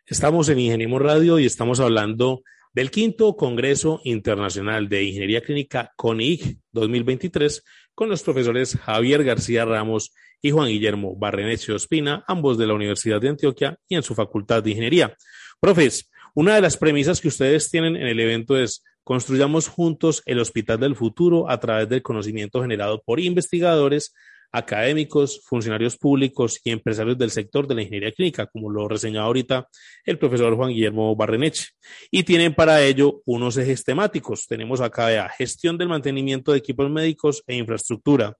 [0.06, 6.58] Estamos en Ingeniemos Radio y estamos hablando del quinto Congreso Internacional de Ingeniería Clínica CONIG
[6.72, 12.74] 2023 con los profesores Javier García Ramos y Juan Guillermo Barrenechio Ospina, ambos de la
[12.74, 15.16] Universidad de Antioquia y en su Facultad de Ingeniería.
[15.60, 20.38] Profes, una de las premisas que ustedes tienen en el evento es construyamos juntos el
[20.38, 24.14] Hospital del Futuro a través del conocimiento generado por investigadores
[24.52, 29.66] académicos, funcionarios públicos y empresarios del sector de la ingeniería clínica, como lo reseñaba ahorita
[30.04, 31.68] el profesor Juan Guillermo Barreneche.
[32.10, 34.46] Y tienen para ello unos ejes temáticos.
[34.46, 38.36] Tenemos acá gestión del mantenimiento de equipos médicos e infraestructura,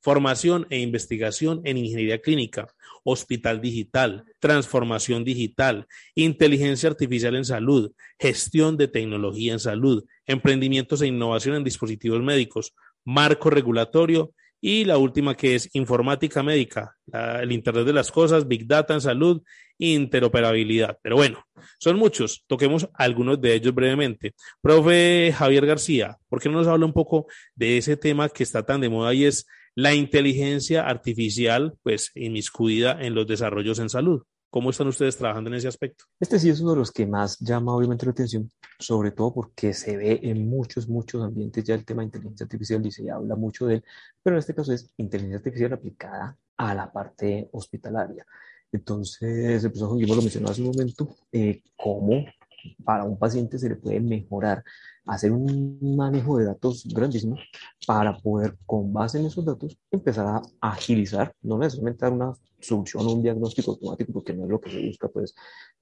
[0.00, 2.68] formación e investigación en ingeniería clínica,
[3.02, 11.08] hospital digital, transformación digital, inteligencia artificial en salud, gestión de tecnología en salud, emprendimientos e
[11.08, 12.74] innovación en dispositivos médicos,
[13.04, 14.32] marco regulatorio
[14.66, 19.00] y la última que es informática médica, el Internet de las Cosas, Big Data en
[19.00, 19.40] salud,
[19.78, 20.98] interoperabilidad.
[21.00, 21.44] Pero bueno,
[21.78, 22.42] son muchos.
[22.48, 24.34] Toquemos algunos de ellos brevemente.
[24.60, 28.66] Profe Javier García, ¿por qué no nos habla un poco de ese tema que está
[28.66, 34.24] tan de moda y es la inteligencia artificial, pues, inmiscuida en los desarrollos en salud?
[34.56, 36.06] ¿Cómo están ustedes trabajando en ese aspecto?
[36.18, 39.74] Este sí es uno de los que más llama obviamente la atención, sobre todo porque
[39.74, 43.36] se ve en muchos, muchos ambientes ya el tema de inteligencia artificial y se habla
[43.36, 43.84] mucho de él,
[44.22, 48.24] pero en este caso es inteligencia artificial aplicada a la parte hospitalaria.
[48.72, 52.24] Entonces, el profesor Juan lo mencionó hace un momento, eh, cómo
[52.82, 54.64] para un paciente se le puede mejorar,
[55.06, 57.36] hacer un manejo de datos grandísimo
[57.86, 63.06] para poder, con base en esos datos, empezar a agilizar, no necesariamente dar una solución
[63.06, 65.34] o un diagnóstico automático, porque no es lo que se busca, pues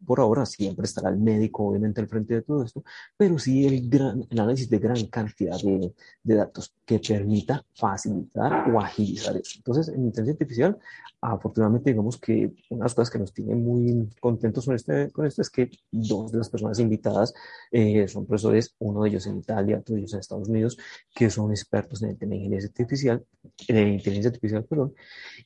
[0.04, 2.84] por ahora siempre estará el médico, obviamente, al frente de todo esto,
[3.16, 8.80] pero sí el, gran, análisis de gran cantidad de, de, datos que permita facilitar o
[8.80, 9.54] agilizar eso.
[9.56, 10.78] Entonces, en inteligencia artificial,
[11.20, 15.26] afortunadamente, digamos que una de las cosas que nos tiene muy contentos con, este, con
[15.26, 17.32] esto es que dos de las personas invitadas
[17.70, 20.77] eh, son profesores, uno de ellos en Italia, ellos en Estados Unidos,
[21.14, 23.24] que son expertos en el tema de ingeniería artificial,
[23.68, 24.94] de inteligencia artificial, perdón,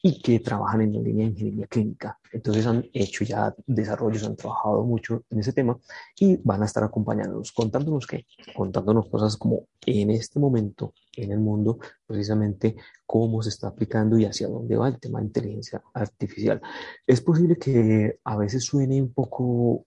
[0.02, 2.18] y que trabajan en la línea de ingeniería clínica.
[2.32, 5.78] Entonces han hecho ya desarrollos, han trabajado mucho en ese tema
[6.18, 11.40] y van a estar acompañándonos, contándonos qué, contándonos cosas como en este momento en el
[11.40, 12.76] mundo, precisamente
[13.06, 16.60] cómo se está aplicando y hacia dónde va el tema de inteligencia artificial.
[17.06, 19.86] Es posible que a veces suene un poco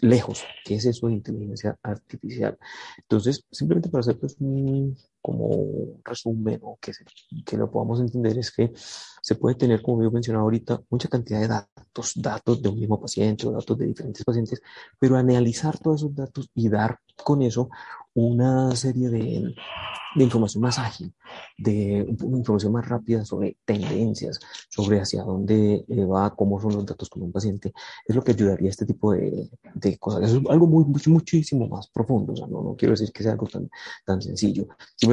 [0.00, 2.58] lejos qué es eso de inteligencia artificial.
[2.98, 6.92] Entonces, simplemente para hacer pues, un como resumen o que,
[7.46, 11.40] que lo podamos entender es que se puede tener, como yo mencionaba ahorita, mucha cantidad
[11.40, 14.60] de datos, datos de un mismo paciente o datos de diferentes pacientes,
[14.98, 17.70] pero analizar todos esos datos y dar con eso
[18.12, 19.54] una serie de,
[20.14, 21.12] de información más ágil,
[21.58, 27.08] de información más rápida sobre tendencias, sobre hacia dónde eh, va, cómo son los datos
[27.08, 27.72] con un paciente,
[28.06, 30.30] es lo que ayudaría a este tipo de, de cosas.
[30.30, 33.46] Es algo muy, muchísimo más profundo, o sea, no, no quiero decir que sea algo
[33.46, 33.68] tan,
[34.04, 34.68] tan sencillo,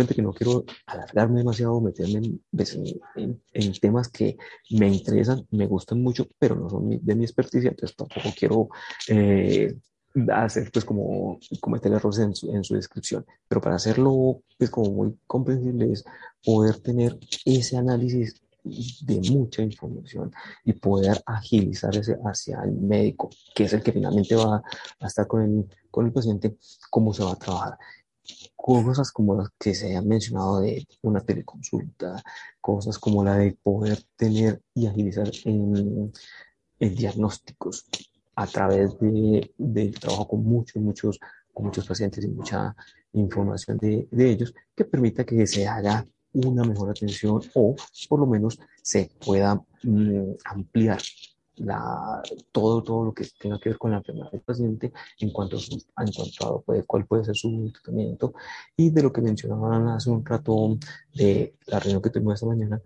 [0.08, 2.76] que no quiero alargarme demasiado, meterme pues,
[3.16, 4.38] en, en, temas que
[4.72, 8.70] me interesan, me gustan mucho, pero no son de mi experticia, entonces tampoco quiero...
[9.08, 9.76] Eh,
[10.34, 13.26] hacer pues como cometer errores en su, en su descripción.
[13.48, 16.04] Pero para hacerlo pues como muy comprensible es
[16.44, 20.32] poder tener ese análisis de mucha información
[20.64, 24.62] y poder agilizar ese hacia el médico, que es el que finalmente va
[25.00, 26.58] a estar con el, con el paciente,
[26.90, 27.78] cómo se va a trabajar.
[28.56, 32.22] Cosas como las que se han mencionado de una teleconsulta,
[32.60, 36.12] cosas como la de poder tener y agilizar en,
[36.80, 37.86] en diagnósticos,
[38.36, 41.20] a través de, del trabajo con muchos, muchos,
[41.54, 42.76] con muchos pacientes y mucha
[43.14, 47.76] información de, de ellos que permita que se haga una mejor atención o
[48.08, 51.02] por lo menos se pueda mm, ampliar
[51.64, 52.22] la,
[52.52, 56.04] todo, todo lo que tenga que ver con la enfermedad del paciente en cuanto, a,
[56.04, 58.34] en cuanto a puede, cuál puede ser su tratamiento
[58.76, 60.78] y de lo que mencionaban hace un rato
[61.14, 62.82] de la reunión que tuvimos esta mañana,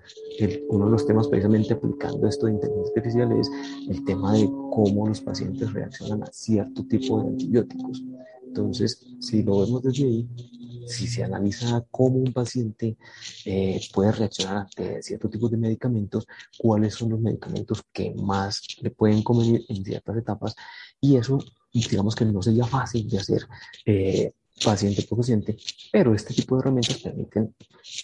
[0.70, 3.50] uno de los temas precisamente aplicando esto de inteligencia artificial es
[3.90, 8.04] el tema de cómo los pacientes reaccionan a cierto tipo de antibióticos.
[8.46, 10.30] Entonces, si lo vemos desde ahí,
[10.86, 12.98] si se analiza cómo un paciente
[13.46, 18.92] eh, puede reaccionar ante ciertos tipos de medicamentos, cuáles son los medicamentos que más le
[18.92, 20.56] pueden convenir en ciertas etapas,
[21.02, 21.40] y eso
[21.74, 23.48] digamos que no sería fácil de hacer
[23.86, 25.58] eh, paciente por paciente,
[25.92, 27.54] pero este tipo de herramientas permiten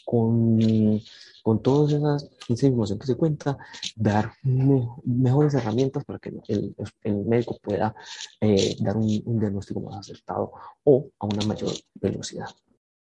[0.04, 1.02] con,
[1.44, 3.58] con todas esas, esa información que se cuenta,
[3.96, 7.96] dar mejores herramientas para que el, el médico pueda
[8.42, 10.52] eh, dar un, un diagnóstico más acertado
[10.84, 12.50] o a una mayor velocidad.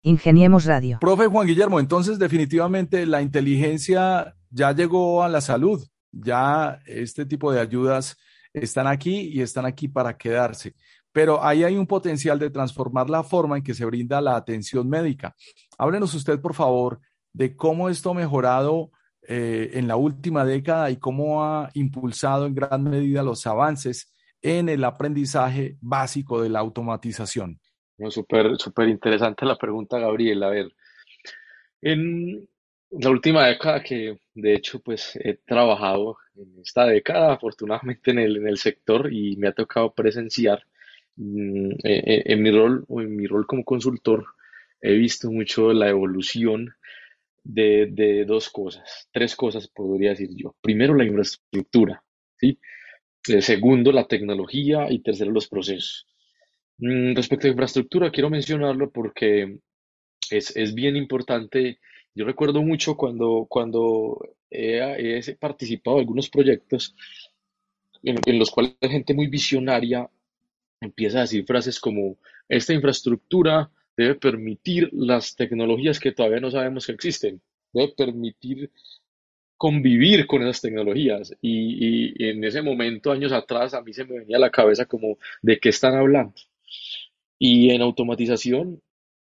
[0.05, 0.99] Ingeniemos Radio.
[1.01, 7.51] Profe Juan Guillermo, entonces definitivamente la inteligencia ya llegó a la salud, ya este tipo
[7.51, 8.15] de ayudas
[8.53, 10.75] están aquí y están aquí para quedarse.
[11.11, 14.87] Pero ahí hay un potencial de transformar la forma en que se brinda la atención
[14.87, 15.35] médica.
[15.75, 16.99] Háblenos usted, por favor,
[17.33, 18.91] de cómo esto ha mejorado
[19.27, 24.13] eh, en la última década y cómo ha impulsado en gran medida los avances
[24.43, 27.59] en el aprendizaje básico de la automatización.
[27.97, 30.43] No, súper, súper interesante la pregunta, Gabriel.
[30.43, 30.71] A ver,
[31.81, 32.47] en
[32.91, 38.37] la última década que de hecho pues he trabajado en esta década, afortunadamente en el,
[38.37, 40.63] en el sector y me ha tocado presenciar
[41.15, 44.25] mm, e, e, en, mi rol o en mi rol como consultor,
[44.81, 46.73] he visto mucho la evolución
[47.43, 50.55] de, de dos cosas, tres cosas podría decir yo.
[50.61, 52.03] Primero, la infraestructura,
[52.37, 52.59] ¿sí?
[53.27, 56.07] Eh, segundo, la tecnología y tercero, los procesos.
[56.77, 59.59] Mm, respecto a infraestructura, quiero mencionarlo porque
[60.29, 61.79] es, es bien importante.
[62.13, 66.95] Yo recuerdo mucho cuando, cuando he, participado en algunos proyectos
[68.03, 70.09] en, los cuales la gente muy visionaria
[70.79, 76.85] empieza a decir frases como, esta infraestructura debe permitir las tecnologías que todavía no sabemos
[76.85, 77.41] que existen,
[77.73, 78.71] debe permitir
[79.57, 81.33] convivir con esas tecnologías.
[81.41, 85.17] Y, y en ese momento, años atrás, a mí se me venía la cabeza como,
[85.41, 86.35] ¿de qué están hablando?
[87.37, 88.81] Y en automatización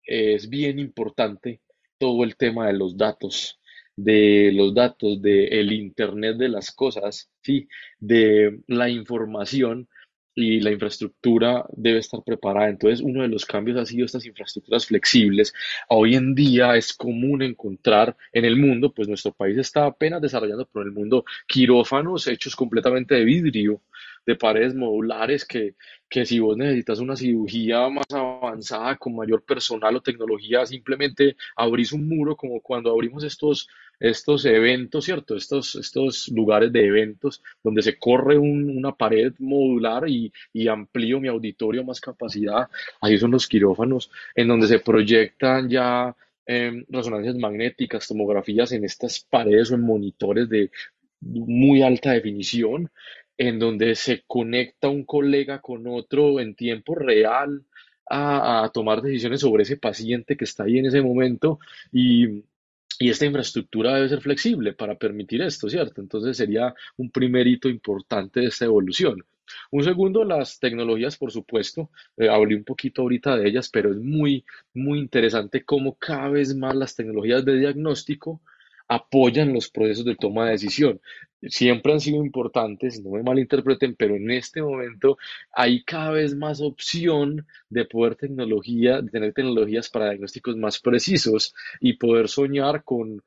[0.03, 1.61] es bien importante
[1.97, 3.59] todo el tema de los datos,
[3.95, 7.67] de los datos, del Internet de las cosas, ¿sí?
[7.99, 9.87] de la información
[10.33, 12.69] y la infraestructura debe estar preparada.
[12.69, 15.53] Entonces, uno de los cambios ha sido estas infraestructuras flexibles.
[15.89, 20.65] Hoy en día es común encontrar en el mundo, pues nuestro país está apenas desarrollando
[20.65, 23.81] por el mundo quirófanos hechos completamente de vidrio,
[24.25, 25.75] de paredes modulares que,
[26.09, 31.91] que si vos necesitas una cirugía más avanzada con mayor personal o tecnología, simplemente abrís
[31.91, 33.67] un muro como cuando abrimos estos,
[33.99, 35.35] estos eventos, ¿cierto?
[35.35, 41.27] Estos, estos lugares de eventos donde se corre una pared modular y, y amplío mi
[41.27, 42.67] auditorio más capacidad.
[42.99, 49.21] Ahí son los quirófanos en donde se proyectan ya em, resonancias magnéticas, tomografías en estas
[49.21, 50.71] paredes o en monitores de
[51.21, 52.89] muy alta definición
[53.47, 57.63] en donde se conecta un colega con otro en tiempo real
[58.07, 61.59] a, tomar decisiones sobre ese paciente que está ahí en ese momento
[61.91, 62.43] y,
[62.99, 66.01] y esta infraestructura debe ser flexible para permitir esto, ¿cierto?
[66.01, 69.25] Entonces sería un primer hito importante de esta evolución.
[69.71, 73.97] Un segundo, las tecnologías, por supuesto, eh, hablé un poquito ahorita de ellas, pero es
[73.97, 78.39] muy, muy interesante cómo cada vez más las tecnologías de diagnóstico
[78.91, 80.99] apoyan los procesos de toma de decisión.
[81.43, 85.17] Siempre han sido importantes, no me malinterpreten, pero en este momento
[85.53, 91.93] hay cada vez más opción de poder tecnología, tener tecnologías para diagnósticos más precisos y
[91.93, 93.23] poder soñar con,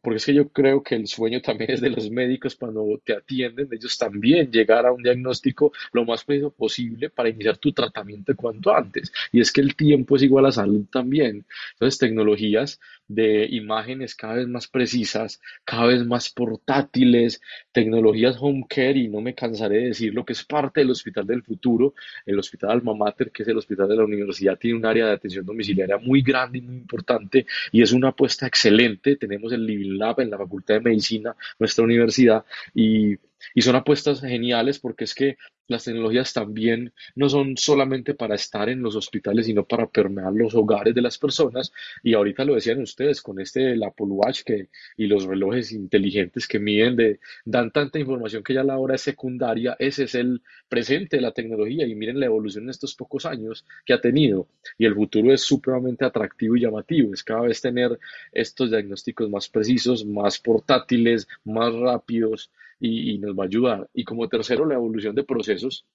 [0.00, 3.14] porque es que yo creo que el sueño también es de los médicos cuando te
[3.14, 8.34] atienden, ellos también llegar a un diagnóstico lo más preciso posible para iniciar tu tratamiento
[8.34, 9.12] cuanto antes.
[9.30, 11.44] Y es que el tiempo es igual a salud también.
[11.74, 12.80] Entonces, tecnologías
[13.14, 17.40] de imágenes cada vez más precisas, cada vez más portátiles,
[17.72, 21.42] tecnologías home care, y no me cansaré de decirlo, que es parte del hospital del
[21.42, 21.94] futuro.
[22.26, 25.12] El hospital Alma Mater, que es el hospital de la universidad, tiene un área de
[25.12, 29.16] atención domiciliaria muy grande y muy importante, y es una apuesta excelente.
[29.16, 32.44] Tenemos el Living Lab en la Facultad de Medicina, nuestra universidad,
[32.74, 33.16] y
[33.54, 35.36] y son apuestas geniales porque es que
[35.72, 40.54] las tecnologías también no son solamente para estar en los hospitales, sino para permear los
[40.54, 41.72] hogares de las personas.
[42.02, 46.46] Y ahorita lo decían ustedes con este el Apple Watch que, y los relojes inteligentes
[46.46, 49.76] que miden, de, dan tanta información que ya la hora es secundaria.
[49.78, 53.64] Ese es el presente de la tecnología y miren la evolución en estos pocos años
[53.84, 54.46] que ha tenido.
[54.78, 57.12] Y el futuro es supremamente atractivo y llamativo.
[57.12, 57.98] Es cada vez tener
[58.32, 62.50] estos diagnósticos más precisos, más portátiles, más rápidos
[62.82, 63.88] y, nos va a ayudar.
[63.94, 65.86] Y como tercero, la evolución de procesos.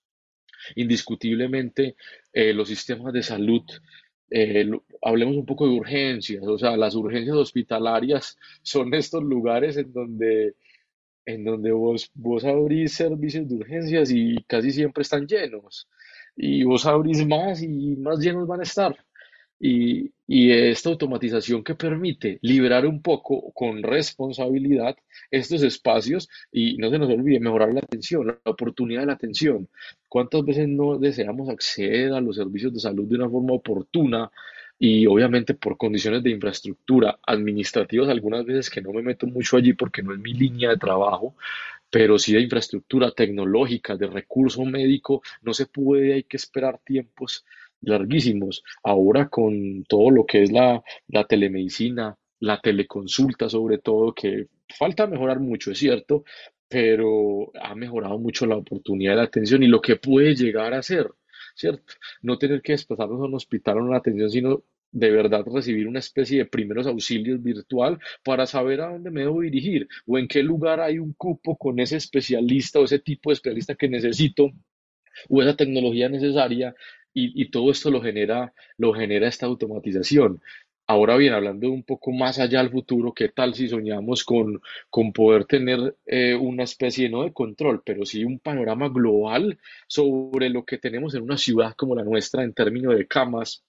[0.75, 1.95] Indiscutiblemente,
[2.33, 3.63] eh, los sistemas de salud,
[4.29, 4.69] eh,
[5.01, 10.55] hablemos un poco de urgencias, o sea, las urgencias hospitalarias son estos lugares en donde,
[11.25, 15.87] en donde vos, vos abrís servicios de urgencias y casi siempre están llenos.
[16.35, 18.97] Y vos abrís más y más llenos van a estar.
[19.59, 24.97] Y, esta automatización que permite liberar un poco con responsabilidad
[25.31, 29.69] estos espacios y no se nos olvide mejorar la atención, la oportunidad de la atención.
[30.09, 34.29] ¿Cuántas veces no deseamos acceder a los servicios de salud de una forma oportuna
[34.79, 39.73] y obviamente por condiciones de infraestructura administrativas, algunas veces que no me meto mucho allí
[39.73, 41.35] porque no es mi línea de trabajo,
[41.89, 47.45] pero sí de infraestructura tecnológica, de recurso médico, no se puede, hay que esperar tiempos
[47.81, 48.63] larguísimos.
[48.83, 54.47] Ahora con todo lo que es la, la telemedicina, la teleconsulta sobre todo, que
[54.77, 56.23] falta mejorar mucho, es cierto,
[56.67, 60.83] pero ha mejorado mucho la oportunidad de la atención y lo que puede llegar a
[60.83, 61.09] ser,
[61.55, 61.93] ¿cierto?
[62.21, 65.99] No tener que desplazarnos a un hospital o una atención, sino de verdad recibir una
[65.99, 70.43] especie de primeros auxilios virtual para saber a dónde me debo dirigir o en qué
[70.43, 74.51] lugar hay un cupo con ese especialista o ese tipo de especialista que necesito
[75.29, 76.73] o esa tecnología necesaria
[77.19, 80.41] y, todo esto lo genera, lo genera esta automatización.
[80.85, 85.11] Ahora bien, hablando un poco más allá al futuro, ¿qué tal si soñamos con, con
[85.11, 90.63] poder tener eh, una especie, no de control, pero sí un panorama global sobre lo
[90.63, 93.63] que tenemos en una ciudad como la nuestra en términos de camas,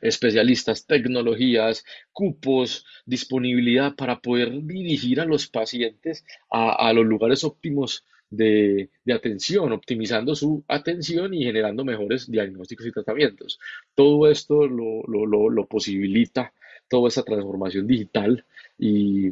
[0.00, 8.04] especialistas, tecnologías, cupos, disponibilidad para poder dirigir a los pacientes a, a los lugares óptimos
[8.30, 13.58] de, atención, optimizando su atención y generando mejores diagnósticos y tratamientos.
[13.94, 16.52] Todo esto lo, lo, posibilita
[16.88, 18.44] toda esa transformación digital
[18.78, 19.30] y,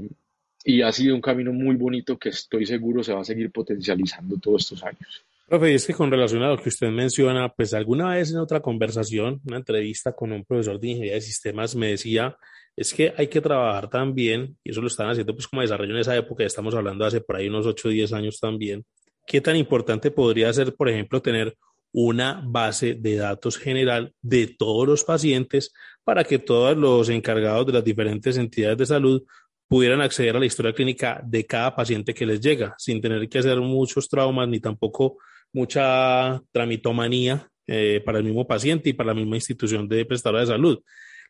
[0.64, 4.36] y ha sido un camino muy bonito que estoy seguro se va a seguir potencializando
[4.36, 5.24] todos estos años.
[5.48, 8.60] Profe, es que con relación a lo que usted menciona, pues alguna vez en otra
[8.60, 12.36] conversación, una entrevista con un profesor de ingeniería de sistemas, me decía,
[12.78, 16.00] es que hay que trabajar también, y eso lo están haciendo pues como desarrollo en
[16.00, 18.84] esa época, estamos hablando hace por ahí unos 8 o 10 años también,
[19.26, 21.56] qué tan importante podría ser, por ejemplo, tener
[21.90, 25.72] una base de datos general de todos los pacientes
[26.04, 29.22] para que todos los encargados de las diferentes entidades de salud
[29.66, 33.40] pudieran acceder a la historia clínica de cada paciente que les llega, sin tener que
[33.40, 35.18] hacer muchos traumas ni tampoco
[35.52, 40.46] mucha tramitomanía eh, para el mismo paciente y para la misma institución de prestadora de
[40.46, 40.78] salud.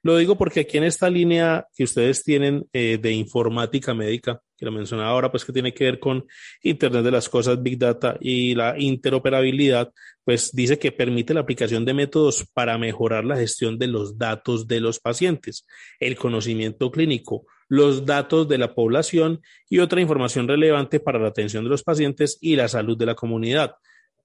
[0.02, 4.66] Lo digo porque aquí en esta línea que ustedes tienen eh, de informática médica, que
[4.66, 6.26] lo mencionaba ahora, pues que tiene que ver con
[6.62, 9.92] Internet de las Cosas, Big Data y la interoperabilidad,
[10.24, 14.66] pues dice que permite la aplicación de métodos para mejorar la gestión de los datos
[14.66, 15.66] de los pacientes,
[16.00, 21.64] el conocimiento clínico, los datos de la población y otra información relevante para la atención
[21.64, 23.76] de los pacientes y la salud de la comunidad.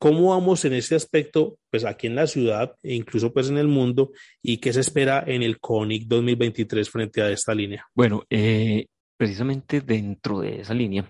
[0.03, 3.69] ¿Cómo vamos en ese aspecto, pues aquí en la ciudad e incluso pues en el
[3.69, 7.87] mundo y qué se espera en el CONIC 2023 frente a esta línea?
[7.95, 11.09] Bueno, eh, precisamente dentro de esa línea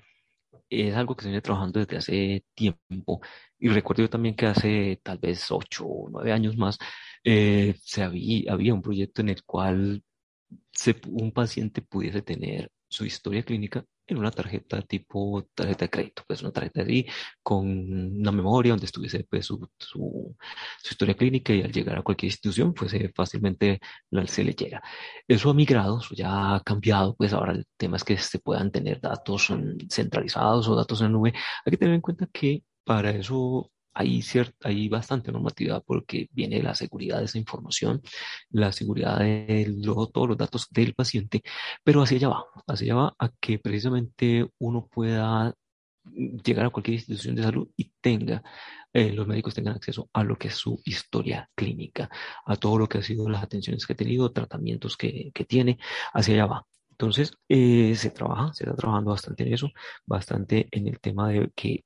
[0.70, 3.20] es algo que se viene trabajando desde hace tiempo
[3.58, 6.78] y recuerdo yo también que hace tal vez ocho o nueve años más
[7.24, 10.04] eh, se había, había un proyecto en el cual
[11.08, 16.42] un paciente pudiese tener su historia clínica en una tarjeta tipo tarjeta de crédito, pues
[16.42, 17.06] una tarjeta así
[17.42, 17.68] con
[18.20, 20.36] una memoria donde estuviese pues, su, su,
[20.90, 23.80] historia clínica y al llegar a cualquier institución pues eh, fácilmente
[24.28, 24.82] se le llega.
[25.28, 28.72] Eso ha migrado, eso ya ha cambiado, pues ahora el tema es que se puedan
[28.72, 29.50] tener datos
[29.90, 31.34] centralizados o datos en la nube.
[31.66, 36.62] Hay que tener en cuenta que para eso hay, cierta, hay bastante normatividad porque viene
[36.62, 38.02] la seguridad de esa información,
[38.50, 39.68] la seguridad de
[40.14, 41.44] todos los datos del paciente,
[41.84, 45.54] pero hacia allá va, hacia allá va a que precisamente uno pueda
[46.06, 48.44] llegar a cualquier institución de salud y tenga,
[48.92, 52.10] eh, los médicos tengan acceso a lo que es su historia clínica,
[52.46, 55.80] a todo lo que ha sido las atenciones que ha tenido, tratamientos que, que tiene,
[56.14, 56.68] hacia allá va.
[56.92, 59.72] Entonces, eh, se trabaja, se está trabajando bastante en eso,
[60.06, 61.86] bastante en el tema de que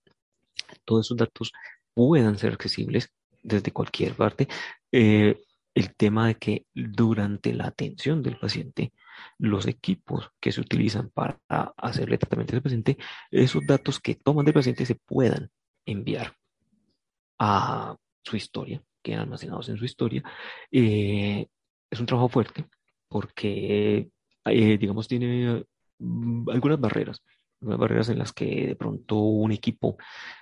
[0.85, 1.51] todos esos datos
[1.97, 4.47] puedan ser accesibles desde cualquier parte.
[4.91, 5.35] Eh,
[5.73, 8.93] el tema de que durante la atención del paciente,
[9.39, 11.39] los equipos que se utilizan para
[11.75, 12.97] hacerle tratamiento al paciente,
[13.31, 15.49] esos datos que toman del paciente se puedan
[15.87, 16.35] enviar
[17.39, 20.23] a su historia, quedan almacenados en su historia.
[20.71, 21.47] Eh,
[21.89, 22.65] es un trabajo fuerte
[23.07, 24.11] porque,
[24.45, 25.65] eh, digamos, tiene
[25.97, 27.23] mm, algunas barreras
[27.59, 29.97] barreras en las que de pronto un equipo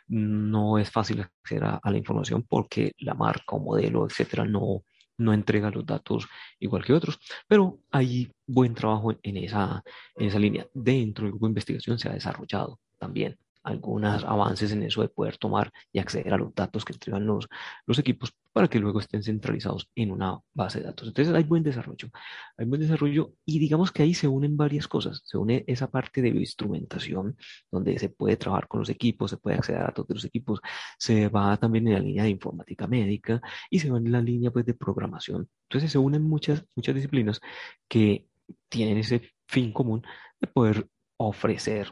[0.07, 4.84] no es fácil acceder a, la información porque la marca o modelo, etcétera, no,
[5.18, 6.28] no entrega los datos
[6.59, 9.84] igual que otros, pero hay buen trabajo en esa,
[10.16, 10.68] en esa línea.
[10.74, 15.38] Dentro del grupo de investigación se ha desarrollado también algunos avances en eso de poder
[15.38, 17.47] tomar y acceder a los datos que entregan los,
[17.86, 21.07] los equipos para que luego estén centralizados en una base de datos.
[21.07, 22.09] Entonces hay buen desarrollo,
[22.57, 25.22] hay buen desarrollo y digamos que ahí se unen varias cosas.
[25.26, 27.36] Se une esa parte de instrumentación
[27.72, 30.61] donde se puede trabajar con los equipos, se puede acceder a datos de los equipos,
[30.97, 34.51] se va también en la línea de informática médica y se va en la línea
[34.51, 35.49] pues de programación.
[35.63, 37.41] Entonces se unen muchas, muchas disciplinas
[37.88, 38.28] que
[38.70, 40.03] tienen ese fin común
[40.39, 40.88] de poder
[41.18, 41.91] ofrecer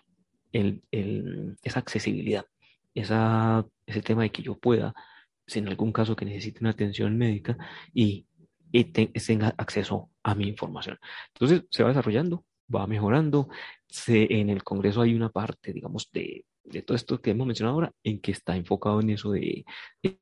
[0.53, 2.45] esa accesibilidad,
[2.93, 4.93] ese tema de que yo pueda,
[5.47, 7.57] si en algún caso que necesite una atención médica
[7.93, 8.25] y,
[8.91, 10.97] tenga acceso a mi información.
[11.33, 12.43] Entonces se va desarrollando,
[12.73, 13.49] va mejorando.
[14.07, 17.91] en el Congreso hay una parte, digamos, de, de todo esto que hemos mencionado ahora,
[18.03, 19.63] en que está enfocado en eso de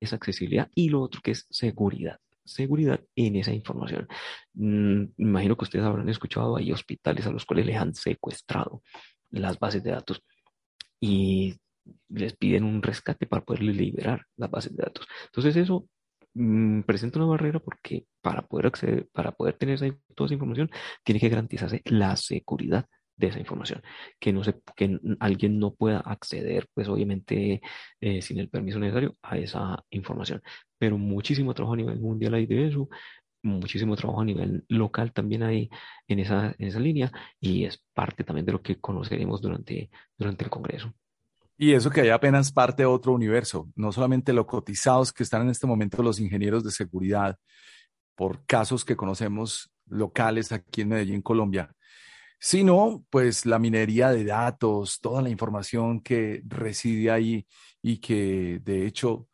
[0.01, 4.07] esa accesibilidad y lo otro que es seguridad seguridad en esa información.
[4.53, 8.83] Mm, imagino que ustedes habrán escuchado, hay hospitales a los cuales les han secuestrado
[9.31, 10.23] las bases de datos
[10.99, 11.55] y
[12.09, 15.07] les piden un rescate para poderles liberar las bases de datos.
[15.25, 15.87] Entonces eso
[16.33, 19.79] mm, presenta una barrera porque para poder acceder, para poder tener
[20.15, 20.69] toda esa información,
[21.03, 22.85] tiene que garantizarse la seguridad
[23.21, 23.81] de esa información,
[24.19, 27.61] que no se, que alguien no pueda acceder, pues obviamente
[27.99, 30.41] eh, sin el permiso necesario a esa información.
[30.77, 32.89] Pero muchísimo trabajo a nivel mundial hay de eso,
[33.43, 35.69] muchísimo trabajo a nivel local también hay
[36.07, 40.43] en esa, en esa línea y es parte también de lo que conoceremos durante, durante
[40.43, 40.93] el Congreso.
[41.57, 45.43] Y eso que hay apenas parte de otro universo, no solamente lo cotizados que están
[45.43, 47.37] en este momento los ingenieros de seguridad
[48.15, 51.71] por casos que conocemos locales aquí en Medellín, Colombia,
[52.39, 57.45] sino pues la minería de datos, toda la información que reside ahí
[57.81, 59.27] y que de hecho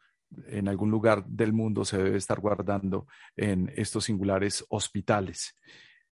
[0.48, 5.56] en algún lugar del mundo se debe estar guardando en estos singulares hospitales.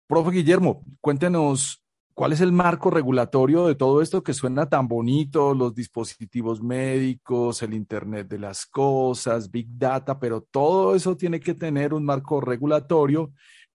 [0.07, 1.83] Profe Guillermo, cuéntenos
[2.13, 7.61] cuál es el marco regulatorio de todo esto que suena tan bonito, los dispositivos médicos,
[7.61, 12.41] el Internet de las Cosas, Big Data, pero todo eso tiene que tener un marco
[12.41, 13.31] regulatorio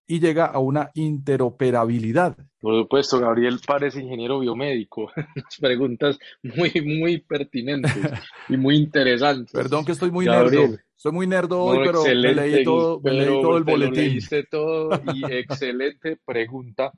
[0.07, 2.37] y llega a una interoperabilidad.
[2.59, 5.11] Por supuesto, Gabriel parece ingeniero biomédico.
[5.59, 7.91] Preguntas muy, muy pertinentes
[8.49, 9.51] y muy interesantes.
[9.51, 10.77] Perdón que estoy muy nerdo.
[10.95, 14.19] Estoy muy nerdo hoy, pero me leí todo, me leí todo el boletín.
[14.49, 16.91] todo y excelente pregunta,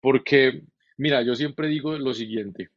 [0.00, 0.62] porque,
[0.96, 2.70] mira, yo siempre digo lo siguiente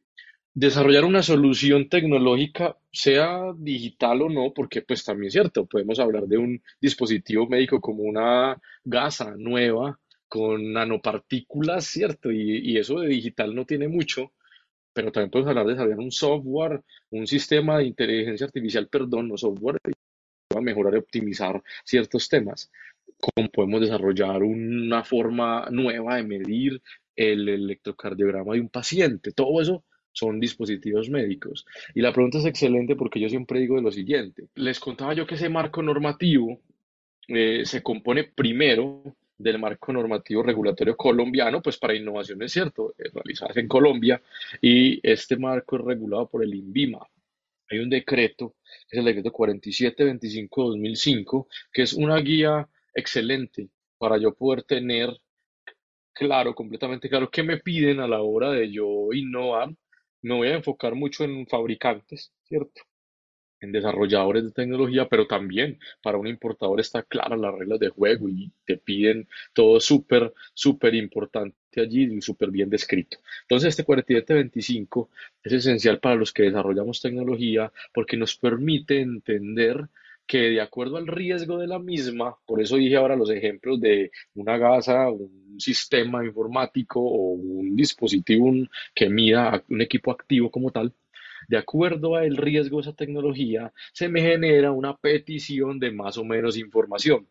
[0.56, 6.24] desarrollar una solución tecnológica, sea digital o no, porque pues también es cierto, podemos hablar
[6.26, 13.54] de un dispositivo médico como una gasa nueva con nanopartículas, cierto, y, eso de digital
[13.54, 14.32] no tiene mucho,
[14.94, 19.36] pero también podemos hablar de desarrollar un software, un sistema de inteligencia artificial, perdón, no
[19.36, 19.78] software,
[20.48, 22.72] para mejorar y optimizar ciertos temas.
[23.20, 26.82] Cómo podemos desarrollar una forma nueva de medir
[27.14, 29.84] el electrocardiograma de un paciente, todo eso
[30.16, 31.66] son dispositivos médicos.
[31.94, 34.48] Y la pregunta es excelente porque yo siempre digo de lo siguiente.
[34.54, 36.58] Les contaba yo que ese marco normativo
[37.28, 39.02] eh, se compone primero
[39.36, 44.22] del marco normativo regulatorio colombiano, pues para innovación es cierto, eh, realizadas en Colombia,
[44.62, 47.06] y este marco es regulado por el INVIMA.
[47.68, 48.54] Hay un decreto,
[48.90, 55.14] es el decreto 4725-2005, que es una guía excelente para yo poder tener
[56.14, 59.68] claro, completamente claro, qué me piden a la hora de yo innovar
[60.26, 62.82] me voy a enfocar mucho en fabricantes, ¿cierto?
[63.60, 68.28] En desarrolladores de tecnología, pero también para un importador está clara las reglas de juego
[68.28, 73.18] y te piden todo súper, súper importante allí y súper bien descrito.
[73.42, 75.10] Entonces, este 4725
[75.44, 79.88] es esencial para los que desarrollamos tecnología porque nos permite entender
[80.26, 84.10] que de acuerdo al riesgo de la misma, por eso dije ahora los ejemplos de
[84.34, 88.52] una gasa, un sistema informático o un dispositivo
[88.94, 90.92] que mida un equipo activo como tal,
[91.48, 96.24] de acuerdo al riesgo de esa tecnología, se me genera una petición de más o
[96.24, 97.28] menos información.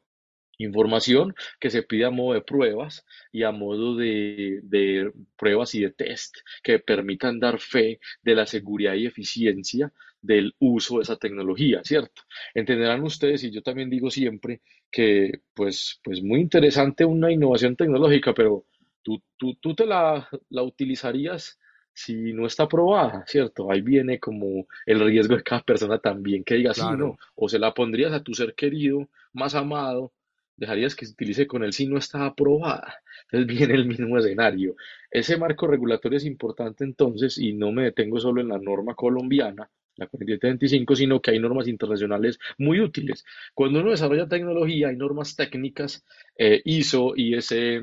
[0.57, 5.81] Información que se pide a modo de pruebas y a modo de, de, pruebas y
[5.81, 9.91] de test que permitan dar fe de la seguridad y eficiencia
[10.25, 12.23] del uso de esa tecnología, ¿cierto?
[12.53, 14.61] Entenderán ustedes, y yo también digo siempre,
[14.91, 18.65] que pues, pues muy interesante una innovación tecnológica, pero
[19.01, 21.59] tú, tú, tú te la, la utilizarías
[21.93, 23.71] si no está aprobada, ¿cierto?
[23.71, 27.57] Ahí viene como el riesgo de cada persona también que diga sí, no, o se
[27.57, 30.11] la pondrías a tu ser querido, más amado,
[30.57, 32.95] dejarías que se utilice con él si no está aprobada.
[33.31, 34.75] Entonces viene el mismo escenario.
[35.09, 39.69] Ese marco regulatorio es importante entonces y no me detengo solo en la norma colombiana,
[39.97, 43.25] la 4725, sino que hay normas internacionales muy útiles.
[43.53, 46.03] Cuando uno desarrolla tecnología, hay normas técnicas,
[46.37, 47.81] eh, ISO, ISE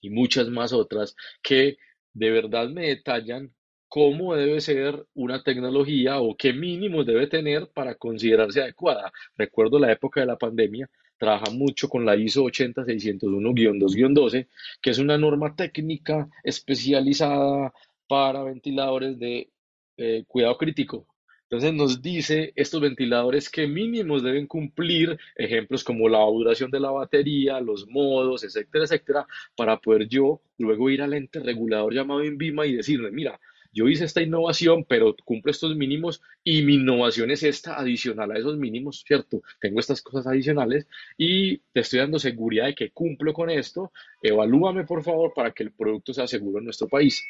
[0.00, 1.78] y muchas más otras que
[2.12, 3.52] de verdad me detallan
[3.88, 9.12] cómo debe ser una tecnología o qué mínimos debe tener para considerarse adecuada.
[9.36, 10.88] Recuerdo la época de la pandemia,
[11.18, 14.48] trabaja mucho con la ISO 80601-2-12,
[14.80, 17.72] que es una norma técnica especializada
[18.06, 19.50] para ventiladores de
[19.96, 21.06] eh, cuidado crítico.
[21.50, 26.92] Entonces nos dice estos ventiladores qué mínimos deben cumplir, ejemplos como la duración de la
[26.92, 29.26] batería, los modos, etcétera, etcétera,
[29.56, 33.40] para poder yo luego ir al ente regulador llamado INVIMA y decirle, mira,
[33.72, 38.38] yo hice esta innovación, pero cumplo estos mínimos y mi innovación es esta adicional a
[38.38, 39.42] esos mínimos, ¿cierto?
[39.60, 43.92] Tengo estas cosas adicionales y te estoy dando seguridad de que cumplo con esto.
[44.22, 47.24] Evalúame, por favor, para que el producto sea seguro en nuestro país.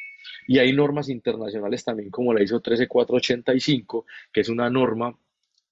[0.47, 5.15] Y hay normas internacionales también como la ISO 13485, que es una norma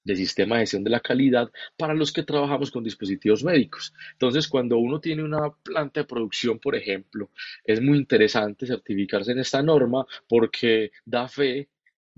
[0.09, 3.93] de sistema de gestión de la calidad para los que trabajamos con dispositivos médicos.
[4.13, 7.29] Entonces, cuando uno tiene una planta de producción, por ejemplo,
[7.63, 11.69] es muy interesante certificarse en esta norma porque da fe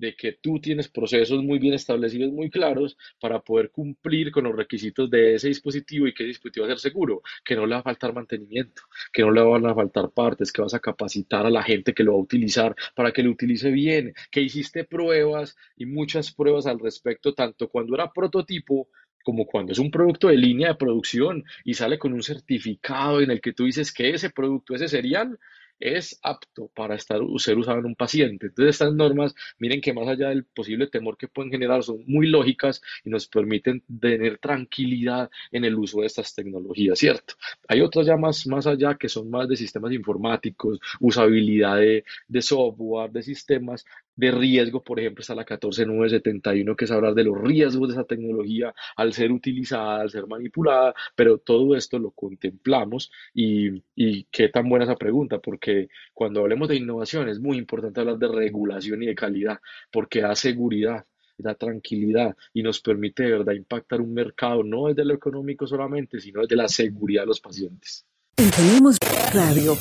[0.01, 4.55] de que tú tienes procesos muy bien establecidos, muy claros, para poder cumplir con los
[4.55, 7.75] requisitos de ese dispositivo y que ese dispositivo va a ser seguro, que no le
[7.75, 8.81] va a faltar mantenimiento,
[9.13, 12.03] que no le van a faltar partes, que vas a capacitar a la gente que
[12.03, 16.65] lo va a utilizar para que lo utilice bien, que hiciste pruebas y muchas pruebas
[16.65, 18.89] al respecto, tanto cuando era prototipo
[19.23, 23.29] como cuando es un producto de línea de producción y sale con un certificado en
[23.29, 25.37] el que tú dices que ese producto, ese serial,
[25.81, 28.47] es apto para estar, ser usado en un paciente.
[28.47, 32.27] Entonces estas normas, miren que más allá del posible temor que pueden generar, son muy
[32.27, 37.33] lógicas y nos permiten tener tranquilidad en el uso de estas tecnologías, ¿cierto?
[37.67, 42.41] Hay otras ya más, más allá que son más de sistemas informáticos, usabilidad de, de
[42.41, 43.85] software, de sistemas,
[44.15, 48.03] de riesgo, por ejemplo, está la 14971, que es hablar de los riesgos de esa
[48.03, 54.49] tecnología al ser utilizada, al ser manipulada, pero todo esto lo contemplamos y, y qué
[54.49, 59.03] tan buena esa pregunta, porque cuando hablemos de innovación es muy importante hablar de regulación
[59.03, 59.59] y de calidad,
[59.91, 61.05] porque da seguridad,
[61.37, 66.19] da tranquilidad y nos permite de verdad impactar un mercado no desde lo económico solamente,
[66.19, 68.05] sino desde la seguridad de los pacientes.
[68.35, 68.97] Tenemos
[69.33, 69.75] radio.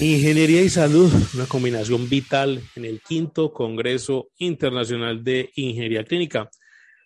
[0.00, 6.48] Ingeniería y salud, una combinación vital en el quinto Congreso Internacional de Ingeniería Clínica.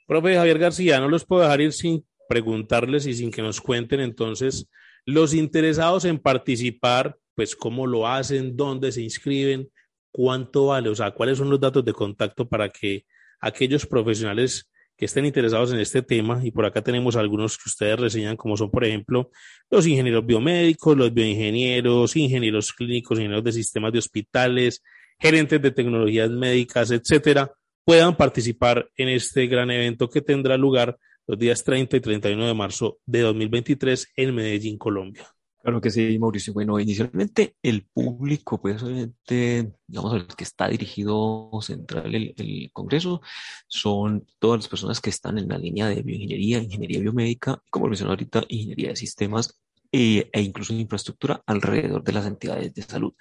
[0.07, 4.01] Profe Javier García, no los puedo dejar ir sin preguntarles y sin que nos cuenten
[4.01, 4.69] entonces
[5.07, 9.71] los interesados en participar, pues cómo lo hacen, dónde se inscriben,
[10.11, 13.07] cuánto vale, o sea, cuáles son los datos de contacto para que
[13.41, 14.71] aquellos profesionales
[15.03, 18.57] que estén interesados en este tema, y por acá tenemos algunos que ustedes reseñan, como
[18.57, 19.33] son, por ejemplo,
[19.69, 24.81] los ingenieros biomédicos, los bioingenieros, ingenieros clínicos, ingenieros de sistemas de hospitales,
[25.19, 27.53] gerentes de tecnologías médicas, etcétera,
[27.85, 30.97] puedan participar en este gran evento que tendrá lugar
[31.27, 35.27] los días 30 y 31 de marzo de 2023 en Medellín, Colombia.
[35.63, 36.53] Claro que sí, Mauricio.
[36.53, 43.21] Bueno, inicialmente el público, pues obviamente, digamos, el que está dirigido central el, el, Congreso,
[43.69, 48.11] son todas las personas que están en la línea de bioingeniería, ingeniería biomédica, como mencioné
[48.11, 49.61] ahorita, ingeniería de sistemas
[49.93, 53.15] e, e incluso infraestructura alrededor de las entidades de salud.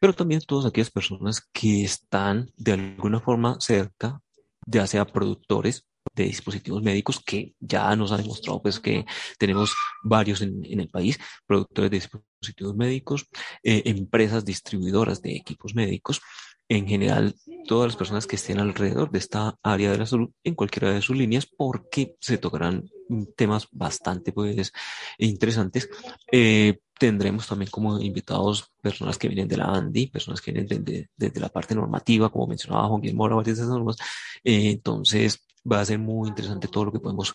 [0.00, 4.20] Pero también todas aquellas personas que están de alguna forma cerca,
[4.66, 9.04] ya sea productores de dispositivos médicos que ya nos ha demostrado pues que
[9.38, 13.26] tenemos varios en, el país, productores de dispositivos médicos,
[13.62, 16.20] eh, empresas distribuidoras de equipos médicos,
[16.68, 17.34] en general
[17.66, 21.02] todas las personas que estén alrededor de esta área de la salud en cualquiera de
[21.02, 22.88] sus líneas porque se tocarán
[23.36, 24.72] temas bastante pues
[25.18, 25.88] interesantes.
[26.30, 31.08] Eh, tendremos también como invitados personas que vienen de la ANDI, personas que vienen desde
[31.16, 33.96] de, la parte normativa, como mencionaba Juan Guillermo, varias de esas normas.
[34.42, 37.32] Eh, entonces, va a ser muy interesante todo lo que podemos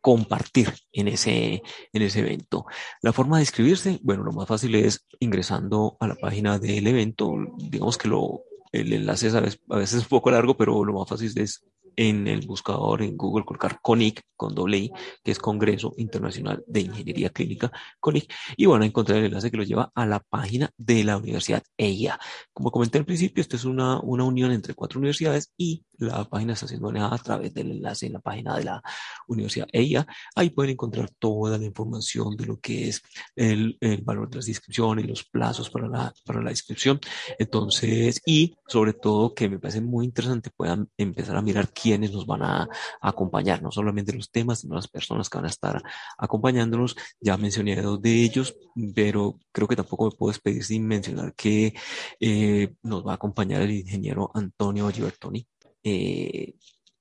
[0.00, 2.66] compartir en ese, en ese evento.
[3.02, 7.34] La forma de inscribirse, bueno, lo más fácil es ingresando a la página del evento.
[7.58, 11.32] Digamos que lo, el enlace es a veces, un poco largo, pero lo más fácil
[11.38, 11.64] es
[11.98, 14.92] en el buscador en Google colocar CONIC con doble I,
[15.24, 19.56] que es Congreso Internacional de Ingeniería Clínica, CONIC, y van a encontrar el enlace que
[19.56, 22.18] los lleva a la página de la Universidad EIA.
[22.52, 26.52] Como comenté al principio, esto es una, una unión entre cuatro universidades y la página
[26.52, 28.82] está siendo manejada a través del enlace en la página de la
[29.26, 30.06] Universidad EIA.
[30.36, 33.02] Ahí pueden encontrar toda la información de lo que es
[33.34, 37.00] el, el valor de las inscripciones los plazos para la, para la inscripción.
[37.38, 42.42] Entonces, y sobre todo que me parece muy interesante, puedan empezar a mirar nos van
[42.42, 42.68] a,
[43.00, 45.82] acompañar, no solamente los temas, sino las personas que van a estar
[46.18, 46.96] acompañándonos.
[47.20, 48.56] Ya mencioné dos de ellos,
[48.94, 51.74] pero creo que tampoco me puedo despedir sin mencionar que
[52.20, 55.46] eh, nos va a acompañar el ingeniero Antonio Gibertoni
[55.82, 56.54] eh,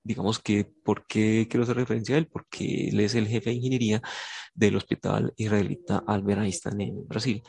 [0.03, 2.27] digamos que, ¿por qué quiero hacer referencia a él?
[2.27, 4.01] Porque él es el jefe de ingeniería
[4.53, 7.43] del Hospital Israelita Albert Einstein en Brasil.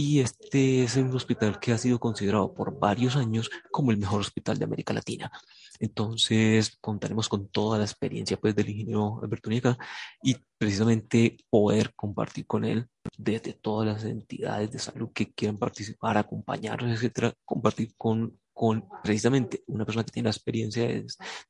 [0.00, 4.22] Y este es un hospital que ha sido considerado por varios años como el mejor
[4.22, 5.30] hospital de América Latina.
[5.78, 9.76] Entonces contaremos con toda la experiencia pues, del ingeniero Alberto Nica
[10.22, 12.86] y precisamente poder compartir con él
[13.18, 19.64] desde todas las entidades de salud que quieran participar, acompañarnos, etcétera, compartir con, con precisamente
[19.66, 21.04] una persona que tiene la experiencia de,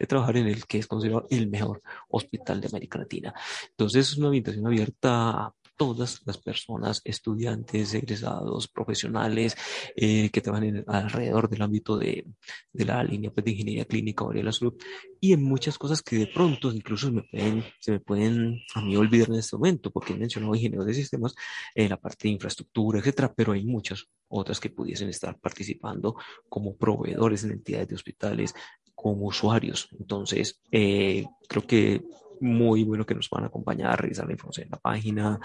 [0.09, 3.33] trabajar en el que es considerado el mejor hospital de América Latina.
[3.71, 9.57] Entonces es una invitación abierta a todas las personas, estudiantes, egresados, profesionales
[9.97, 12.27] eh, que trabajan alrededor del ámbito de,
[12.71, 14.75] de la línea pues, de ingeniería clínica o de la salud
[15.23, 18.95] y en muchas cosas que de pronto incluso me pueden, se me pueden a mí
[18.95, 21.35] olvidar en este momento porque he mencionado ingenieros de sistemas
[21.75, 26.15] en la parte de infraestructura, etcétera, pero hay muchas otras que pudiesen estar participando
[26.47, 28.55] como proveedores en entidades de hospitales,
[28.95, 29.89] como usuarios.
[29.99, 32.03] Entonces, eh, creo que
[32.41, 35.41] muy bueno que nos van a acompañar revisar la información en la página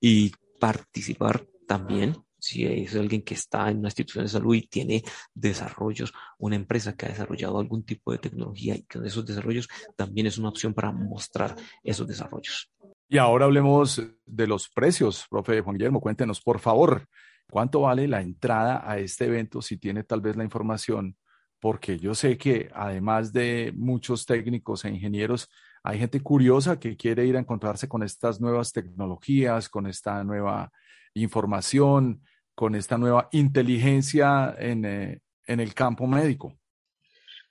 [0.00, 5.04] y participar también si es alguien que está en una institución de salud y tiene
[5.34, 10.26] desarrollos, una empresa que ha desarrollado algún tipo de tecnología y con esos desarrollos también
[10.26, 12.70] es una opción para mostrar esos desarrollos.
[13.08, 17.06] Y ahora hablemos de los precios, profe Juan Guillermo, cuéntenos por favor,
[17.50, 21.16] ¿cuánto vale la entrada a este evento si tiene tal vez la información?
[21.58, 25.50] Porque yo sé que además de muchos técnicos e ingenieros,
[25.82, 30.70] hay gente curiosa que quiere ir a encontrarse con estas nuevas tecnologías, con esta nueva
[31.14, 32.22] información,
[32.54, 36.56] con esta nueva inteligencia en, eh, el campo médico.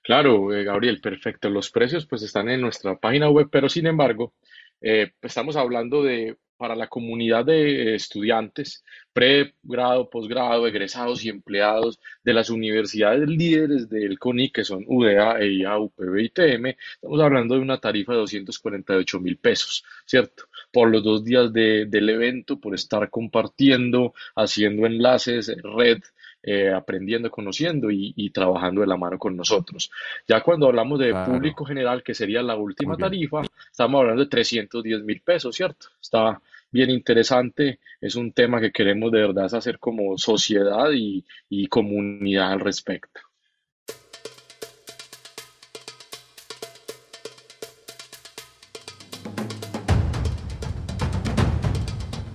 [0.02, 1.50] Claro, eh, Gabriel, perfecto.
[1.50, 4.32] Los precios pues están en nuestra página web, pero sin embargo,
[4.80, 8.84] eh, estamos hablando de para la comunidad de estudiantes,
[9.14, 15.78] pregrado, posgrado, egresados y empleados de las universidades líderes del CONI, que son UDA, EIA,
[15.78, 20.44] UPB y TM, estamos hablando de una tarifa de 248 mil pesos, ¿cierto?
[20.70, 26.02] Por los dos días de, del evento, por estar compartiendo, haciendo enlaces, red,
[26.42, 29.90] eh, aprendiendo, conociendo y, trabajando de la mano con nosotros.
[30.26, 35.04] Ya cuando hablamos de público general, que sería la última tarifa, estamos hablando de 310
[35.04, 35.88] mil pesos, ¿cierto?
[36.00, 36.40] Está
[36.70, 41.24] bien interesante, es un tema que queremos de verdad hacer como sociedad y,
[41.68, 43.20] comunidad al respecto.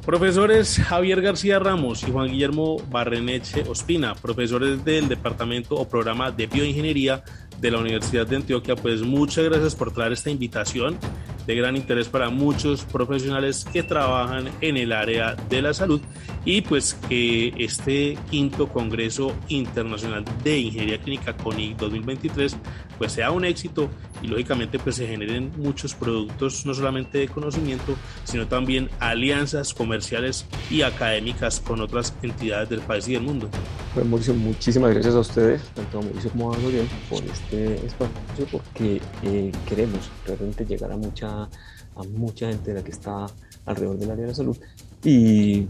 [0.05, 6.45] Profesores Javier García Ramos y Juan Guillermo Barreneche Ospina, profesores del Departamento o Programa de
[6.45, 7.23] Bioingeniería
[7.59, 10.99] de la Universidad de Antioquia, pues muchas gracias por traer esta invitación
[11.45, 16.01] de gran interés para muchos profesionales que trabajan en el área de la salud
[16.45, 22.55] y pues que este quinto Congreso Internacional de Ingeniería Clínica CONIC 2023
[22.99, 23.89] pues sea un éxito
[24.21, 30.45] y lógicamente pues se generen muchos productos no solamente de conocimiento sino también alianzas comerciales
[30.69, 33.49] y académicas con otras entidades del país y del mundo.
[33.95, 38.45] Bueno, Mauricio, muchísimas gracias a ustedes, tanto a Mauricio como a Gabriel, por este espacio
[38.51, 43.25] porque eh, queremos realmente llegar a mucha, a mucha gente de la que está
[43.65, 44.57] alrededor del área de la salud
[45.03, 45.67] y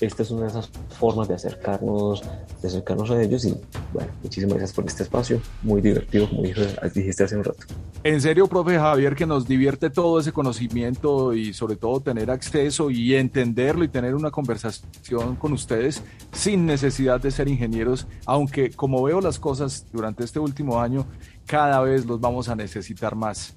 [0.00, 2.22] esta es una de esas formas de acercarnos,
[2.60, 3.54] de acercarnos a ellos y
[3.92, 7.64] bueno, muchísimas gracias por este espacio, muy divertido como dijiste hace un rato.
[8.04, 12.90] En serio, profe Javier, que nos divierte todo ese conocimiento y sobre todo tener acceso
[12.90, 19.02] y entenderlo y tener una conversación con ustedes sin necesidad de ser ingenieros, aunque como
[19.02, 21.06] veo las cosas durante este último año,
[21.46, 23.56] cada vez los vamos a necesitar más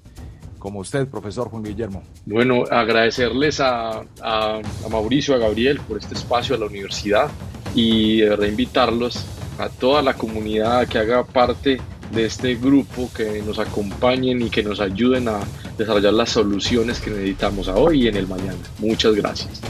[0.60, 2.04] como usted, profesor Juan Guillermo.
[2.24, 7.28] Bueno, agradecerles a, a, Mauricio, a Gabriel por este espacio a la universidad
[7.74, 9.24] y de invitarlos
[9.58, 11.80] a toda la comunidad que haga parte
[12.12, 15.40] de este grupo, que nos acompañen y que nos ayuden a
[15.76, 18.58] desarrollar las soluciones que necesitamos hoy y en el mañana.
[18.78, 19.60] Muchas gracias.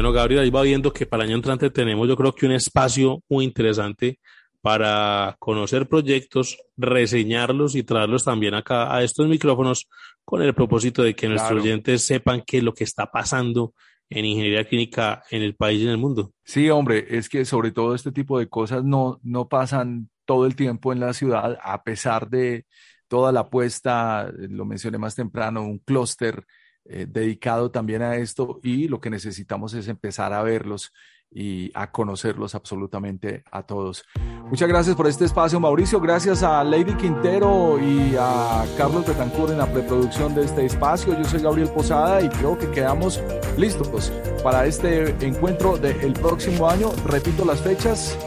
[0.00, 2.52] Bueno, Gabriel, ahí va viendo que para el año entrante tenemos yo creo que un
[2.52, 4.18] espacio muy interesante
[4.62, 9.90] para conocer proyectos, reseñarlos y traerlos también acá a estos micrófonos
[10.24, 13.74] con el propósito de que nuestros oyentes sepan qué es lo que está pasando
[14.08, 16.32] en ingeniería clínica en el país y en el mundo.
[16.44, 20.56] Sí, hombre, es que sobre todo este tipo de cosas no, no pasan todo el
[20.56, 22.64] tiempo en la ciudad, a pesar de
[23.06, 26.46] toda la apuesta, lo mencioné más temprano, un clúster
[26.84, 30.92] eh, dedicado también a esto y lo que necesitamos es empezar a verlos
[31.32, 34.04] y a conocerlos absolutamente a todos.
[34.48, 36.00] Muchas gracias por este espacio, Mauricio.
[36.00, 41.16] Gracias a Lady Quintero y a Carlos Betancourt en la preproducción de este espacio.
[41.16, 43.22] Yo soy Gabriel Posada y creo que quedamos
[43.56, 44.12] listos
[44.42, 46.90] para este encuentro del próximo año.
[47.06, 48.18] Repito las fechas.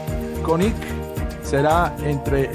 [0.42, 1.03] CONIC
[1.44, 2.50] será entre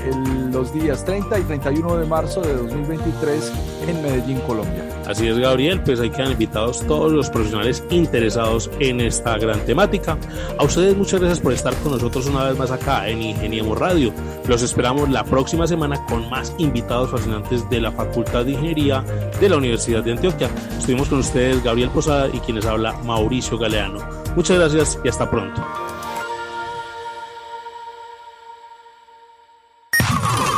[0.52, 3.54] los días 30 y 31 de marzo de 2023
[3.88, 4.84] en Medellín, Colombia.
[5.08, 10.18] Así es, Gabriel, pues ahí quedan invitados todos los profesionales interesados en esta gran temática.
[10.58, 14.14] A ustedes muchas gracias por estar con nosotros una vez más acá en Ingeniemos Radio.
[14.48, 19.04] Los esperamos la próxima semana con más invitados fascinantes de la Facultad de Ingeniería
[19.40, 20.50] de la Universidad de Antioquia.
[20.78, 24.00] Estuvimos con ustedes Gabriel Posada y quienes habla Mauricio Galeano.
[24.36, 25.62] Muchas gracias y hasta pronto.